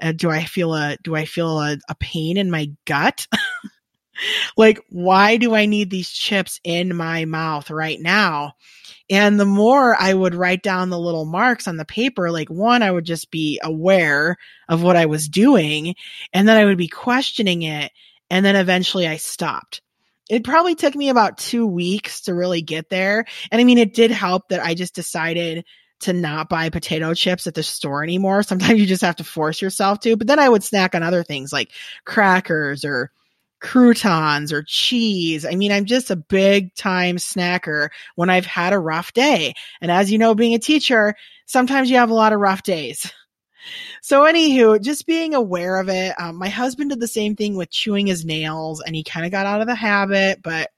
Uh, 0.00 0.12
do 0.12 0.30
I 0.30 0.44
feel 0.44 0.74
a, 0.74 0.96
do 1.02 1.14
I 1.14 1.24
feel 1.24 1.60
a, 1.60 1.78
a 1.88 1.94
pain 1.94 2.36
in 2.36 2.50
my 2.50 2.70
gut? 2.84 3.26
like, 4.56 4.80
why 4.88 5.36
do 5.36 5.54
I 5.54 5.66
need 5.66 5.90
these 5.90 6.10
chips 6.10 6.60
in 6.64 6.96
my 6.96 7.24
mouth 7.24 7.70
right 7.70 8.00
now? 8.00 8.54
And 9.08 9.38
the 9.38 9.44
more 9.44 9.96
I 10.00 10.12
would 10.12 10.34
write 10.34 10.62
down 10.62 10.90
the 10.90 10.98
little 10.98 11.24
marks 11.24 11.68
on 11.68 11.76
the 11.76 11.84
paper, 11.84 12.30
like 12.30 12.48
one, 12.48 12.82
I 12.82 12.90
would 12.90 13.04
just 13.04 13.30
be 13.30 13.60
aware 13.62 14.36
of 14.68 14.82
what 14.82 14.96
I 14.96 15.06
was 15.06 15.28
doing. 15.28 15.94
And 16.32 16.48
then 16.48 16.56
I 16.56 16.64
would 16.64 16.78
be 16.78 16.88
questioning 16.88 17.62
it. 17.62 17.92
And 18.30 18.44
then 18.44 18.56
eventually 18.56 19.06
I 19.06 19.16
stopped. 19.18 19.80
It 20.28 20.42
probably 20.42 20.74
took 20.74 20.96
me 20.96 21.08
about 21.08 21.38
two 21.38 21.66
weeks 21.66 22.22
to 22.22 22.34
really 22.34 22.62
get 22.62 22.90
there. 22.90 23.26
And 23.52 23.60
I 23.60 23.64
mean, 23.64 23.78
it 23.78 23.94
did 23.94 24.10
help 24.10 24.48
that 24.48 24.64
I 24.64 24.74
just 24.74 24.94
decided 24.94 25.64
to 26.00 26.12
not 26.12 26.48
buy 26.48 26.68
potato 26.68 27.14
chips 27.14 27.46
at 27.46 27.54
the 27.54 27.62
store 27.62 28.02
anymore. 28.02 28.42
Sometimes 28.42 28.80
you 28.80 28.86
just 28.86 29.02
have 29.02 29.16
to 29.16 29.24
force 29.24 29.62
yourself 29.62 30.00
to, 30.00 30.16
but 30.16 30.26
then 30.26 30.38
I 30.40 30.48
would 30.48 30.64
snack 30.64 30.94
on 30.94 31.02
other 31.02 31.22
things 31.22 31.52
like 31.52 31.70
crackers 32.04 32.84
or 32.84 33.12
croutons 33.66 34.52
or 34.52 34.62
cheese. 34.62 35.44
I 35.44 35.56
mean, 35.56 35.72
I'm 35.72 35.86
just 35.86 36.12
a 36.12 36.16
big 36.16 36.72
time 36.74 37.16
snacker 37.16 37.88
when 38.14 38.30
I've 38.30 38.46
had 38.46 38.72
a 38.72 38.78
rough 38.78 39.12
day. 39.12 39.54
And 39.80 39.90
as 39.90 40.10
you 40.10 40.18
know, 40.18 40.36
being 40.36 40.54
a 40.54 40.60
teacher, 40.60 41.16
sometimes 41.46 41.90
you 41.90 41.96
have 41.96 42.10
a 42.10 42.14
lot 42.14 42.32
of 42.32 42.40
rough 42.40 42.62
days. 42.62 43.12
So, 44.00 44.22
anywho, 44.22 44.80
just 44.80 45.08
being 45.08 45.34
aware 45.34 45.80
of 45.80 45.88
it. 45.88 46.14
Um, 46.20 46.36
my 46.36 46.48
husband 46.48 46.90
did 46.90 47.00
the 47.00 47.08
same 47.08 47.34
thing 47.34 47.56
with 47.56 47.68
chewing 47.68 48.06
his 48.06 48.24
nails 48.24 48.80
and 48.80 48.94
he 48.94 49.02
kind 49.02 49.26
of 49.26 49.32
got 49.32 49.46
out 49.46 49.60
of 49.60 49.66
the 49.66 49.74
habit, 49.74 50.40
but 50.40 50.70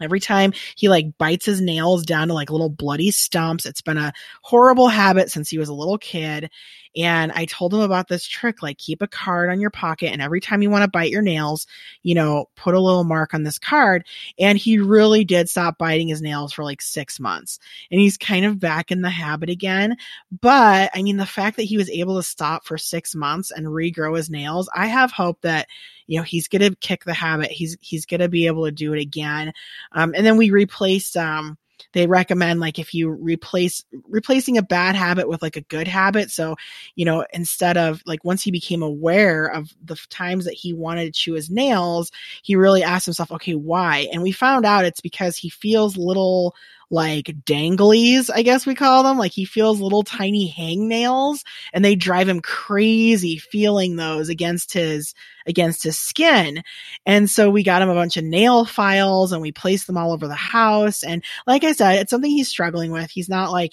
Every 0.00 0.20
time 0.20 0.52
he 0.76 0.88
like 0.88 1.16
bites 1.18 1.46
his 1.46 1.60
nails 1.60 2.04
down 2.04 2.28
to 2.28 2.34
like 2.34 2.50
little 2.50 2.70
bloody 2.70 3.10
stumps. 3.10 3.66
It's 3.66 3.82
been 3.82 3.98
a 3.98 4.12
horrible 4.42 4.88
habit 4.88 5.30
since 5.30 5.48
he 5.48 5.58
was 5.58 5.68
a 5.68 5.74
little 5.74 5.98
kid. 5.98 6.50
And 6.94 7.32
I 7.32 7.46
told 7.46 7.72
him 7.72 7.80
about 7.80 8.08
this 8.08 8.26
trick, 8.26 8.62
like 8.62 8.76
keep 8.76 9.00
a 9.00 9.06
card 9.08 9.48
on 9.48 9.60
your 9.60 9.70
pocket 9.70 10.12
and 10.12 10.20
every 10.20 10.40
time 10.40 10.60
you 10.60 10.68
want 10.70 10.84
to 10.84 10.90
bite 10.90 11.10
your 11.10 11.22
nails, 11.22 11.66
you 12.02 12.14
know, 12.14 12.50
put 12.54 12.74
a 12.74 12.80
little 12.80 13.04
mark 13.04 13.32
on 13.32 13.44
this 13.44 13.58
card. 13.58 14.04
And 14.38 14.58
he 14.58 14.78
really 14.78 15.24
did 15.24 15.48
stop 15.48 15.78
biting 15.78 16.08
his 16.08 16.20
nails 16.20 16.52
for 16.52 16.64
like 16.64 16.82
six 16.82 17.18
months 17.18 17.58
and 17.90 18.00
he's 18.00 18.18
kind 18.18 18.44
of 18.44 18.60
back 18.60 18.90
in 18.90 19.00
the 19.00 19.10
habit 19.10 19.48
again. 19.48 19.96
But 20.40 20.90
I 20.94 21.02
mean, 21.02 21.16
the 21.16 21.26
fact 21.26 21.56
that 21.56 21.62
he 21.62 21.76
was 21.76 21.88
able 21.88 22.16
to 22.16 22.22
stop 22.22 22.66
for 22.66 22.76
six 22.76 23.14
months 23.14 23.50
and 23.50 23.66
regrow 23.66 24.16
his 24.16 24.30
nails, 24.30 24.68
I 24.74 24.86
have 24.86 25.12
hope 25.12 25.40
that, 25.42 25.68
you 26.12 26.18
know, 26.18 26.24
he's 26.24 26.48
going 26.48 26.60
to 26.60 26.76
kick 26.76 27.04
the 27.04 27.14
habit. 27.14 27.50
He's, 27.50 27.78
he's 27.80 28.04
going 28.04 28.20
to 28.20 28.28
be 28.28 28.46
able 28.46 28.66
to 28.66 28.70
do 28.70 28.92
it 28.92 29.00
again. 29.00 29.54
Um, 29.92 30.12
and 30.14 30.26
then 30.26 30.36
we 30.36 30.50
replaced, 30.50 31.16
um, 31.16 31.56
they 31.94 32.06
recommend 32.06 32.60
like 32.60 32.78
if 32.78 32.92
you 32.92 33.08
replace 33.08 33.82
replacing 34.08 34.58
a 34.58 34.62
bad 34.62 34.94
habit 34.94 35.26
with 35.26 35.40
like 35.40 35.56
a 35.56 35.62
good 35.62 35.88
habit. 35.88 36.30
So, 36.30 36.56
you 36.96 37.06
know, 37.06 37.24
instead 37.32 37.78
of 37.78 38.02
like 38.04 38.24
once 38.24 38.42
he 38.42 38.50
became 38.50 38.82
aware 38.82 39.46
of 39.46 39.72
the 39.82 39.96
times 40.10 40.44
that 40.44 40.52
he 40.52 40.74
wanted 40.74 41.06
to 41.06 41.18
chew 41.18 41.32
his 41.32 41.48
nails, 41.48 42.12
he 42.42 42.56
really 42.56 42.82
asked 42.82 43.06
himself, 43.06 43.32
okay, 43.32 43.54
why? 43.54 44.08
And 44.12 44.22
we 44.22 44.32
found 44.32 44.66
out 44.66 44.84
it's 44.84 45.00
because 45.00 45.38
he 45.38 45.48
feels 45.48 45.96
little 45.96 46.54
like 46.92 47.34
danglies, 47.44 48.30
I 48.32 48.42
guess 48.42 48.66
we 48.66 48.74
call 48.74 49.02
them. 49.02 49.18
Like 49.18 49.32
he 49.32 49.44
feels 49.44 49.80
little 49.80 50.04
tiny 50.04 50.52
hangnails 50.52 51.42
and 51.72 51.84
they 51.84 51.96
drive 51.96 52.28
him 52.28 52.40
crazy 52.40 53.38
feeling 53.38 53.96
those 53.96 54.28
against 54.28 54.74
his, 54.74 55.14
against 55.46 55.82
his 55.82 55.98
skin. 55.98 56.62
And 57.06 57.28
so 57.28 57.50
we 57.50 57.64
got 57.64 57.82
him 57.82 57.88
a 57.88 57.94
bunch 57.94 58.16
of 58.16 58.24
nail 58.24 58.64
files 58.64 59.32
and 59.32 59.42
we 59.42 59.50
placed 59.50 59.86
them 59.86 59.96
all 59.96 60.12
over 60.12 60.28
the 60.28 60.34
house. 60.34 61.02
And 61.02 61.24
like 61.46 61.64
I 61.64 61.72
said, 61.72 61.96
it's 61.96 62.10
something 62.10 62.30
he's 62.30 62.48
struggling 62.48 62.92
with. 62.92 63.10
He's 63.10 63.28
not 63.28 63.50
like, 63.50 63.72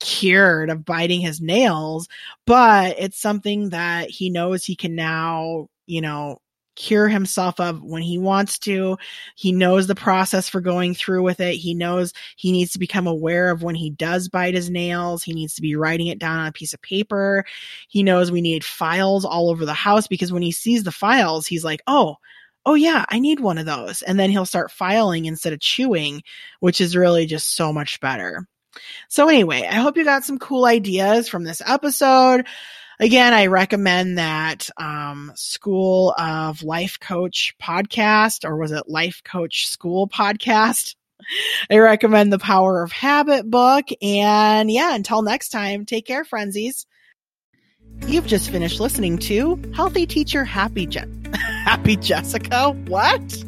cured 0.00 0.70
of 0.70 0.84
biting 0.84 1.20
his 1.20 1.40
nails, 1.40 2.08
but 2.46 2.96
it's 3.00 3.20
something 3.20 3.70
that 3.70 4.08
he 4.08 4.30
knows 4.30 4.64
he 4.64 4.76
can 4.76 4.94
now, 4.94 5.68
you 5.86 6.00
know, 6.00 6.38
cure 6.78 7.08
himself 7.08 7.58
of 7.58 7.82
when 7.82 8.02
he 8.02 8.18
wants 8.18 8.58
to. 8.60 8.96
He 9.34 9.52
knows 9.52 9.86
the 9.86 9.94
process 9.96 10.48
for 10.48 10.60
going 10.60 10.94
through 10.94 11.24
with 11.24 11.40
it. 11.40 11.56
He 11.56 11.74
knows 11.74 12.12
he 12.36 12.52
needs 12.52 12.72
to 12.72 12.78
become 12.78 13.06
aware 13.06 13.50
of 13.50 13.62
when 13.62 13.74
he 13.74 13.90
does 13.90 14.28
bite 14.28 14.54
his 14.54 14.70
nails. 14.70 15.24
He 15.24 15.34
needs 15.34 15.54
to 15.54 15.62
be 15.62 15.74
writing 15.74 16.06
it 16.06 16.20
down 16.20 16.38
on 16.38 16.46
a 16.46 16.52
piece 16.52 16.72
of 16.72 16.80
paper. 16.80 17.44
He 17.88 18.02
knows 18.02 18.30
we 18.30 18.40
need 18.40 18.64
files 18.64 19.24
all 19.24 19.50
over 19.50 19.66
the 19.66 19.74
house 19.74 20.06
because 20.06 20.32
when 20.32 20.42
he 20.42 20.52
sees 20.52 20.84
the 20.84 20.92
files, 20.92 21.46
he's 21.46 21.64
like, 21.64 21.82
oh, 21.88 22.16
oh 22.64 22.74
yeah, 22.74 23.04
I 23.08 23.18
need 23.18 23.40
one 23.40 23.58
of 23.58 23.66
those. 23.66 24.02
And 24.02 24.18
then 24.18 24.30
he'll 24.30 24.46
start 24.46 24.70
filing 24.70 25.24
instead 25.24 25.52
of 25.52 25.60
chewing, 25.60 26.22
which 26.60 26.80
is 26.80 26.96
really 26.96 27.26
just 27.26 27.56
so 27.56 27.72
much 27.72 27.98
better. 28.00 28.46
So 29.08 29.28
anyway, 29.28 29.66
I 29.68 29.76
hope 29.76 29.96
you 29.96 30.04
got 30.04 30.24
some 30.24 30.38
cool 30.38 30.64
ideas 30.64 31.28
from 31.28 31.42
this 31.42 31.60
episode 31.66 32.46
again, 33.00 33.32
I 33.32 33.46
recommend 33.46 34.18
that 34.18 34.68
um, 34.76 35.32
School 35.34 36.14
of 36.18 36.62
Life 36.62 36.98
Coach 37.00 37.54
podcast, 37.62 38.44
or 38.44 38.56
was 38.56 38.72
it 38.72 38.88
Life 38.88 39.22
Coach 39.24 39.66
School 39.68 40.08
podcast? 40.08 40.94
I 41.70 41.78
recommend 41.78 42.32
the 42.32 42.38
Power 42.38 42.82
of 42.82 42.92
Habit 42.92 43.50
book. 43.50 43.86
And 44.02 44.70
yeah, 44.70 44.94
until 44.94 45.22
next 45.22 45.50
time, 45.50 45.84
take 45.84 46.06
care, 46.06 46.24
frenzies. 46.24 46.86
You've 48.06 48.26
just 48.26 48.50
finished 48.50 48.78
listening 48.80 49.18
to 49.18 49.60
Healthy 49.74 50.06
Teacher 50.06 50.44
Happy 50.44 50.86
Je- 50.86 51.04
Happy 51.34 51.96
Jessica. 51.96 52.70
What? 52.86 53.20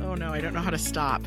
oh 0.00 0.14
no, 0.14 0.32
I 0.32 0.40
don't 0.40 0.54
know 0.54 0.60
how 0.60 0.70
to 0.70 0.78
stop. 0.78 1.22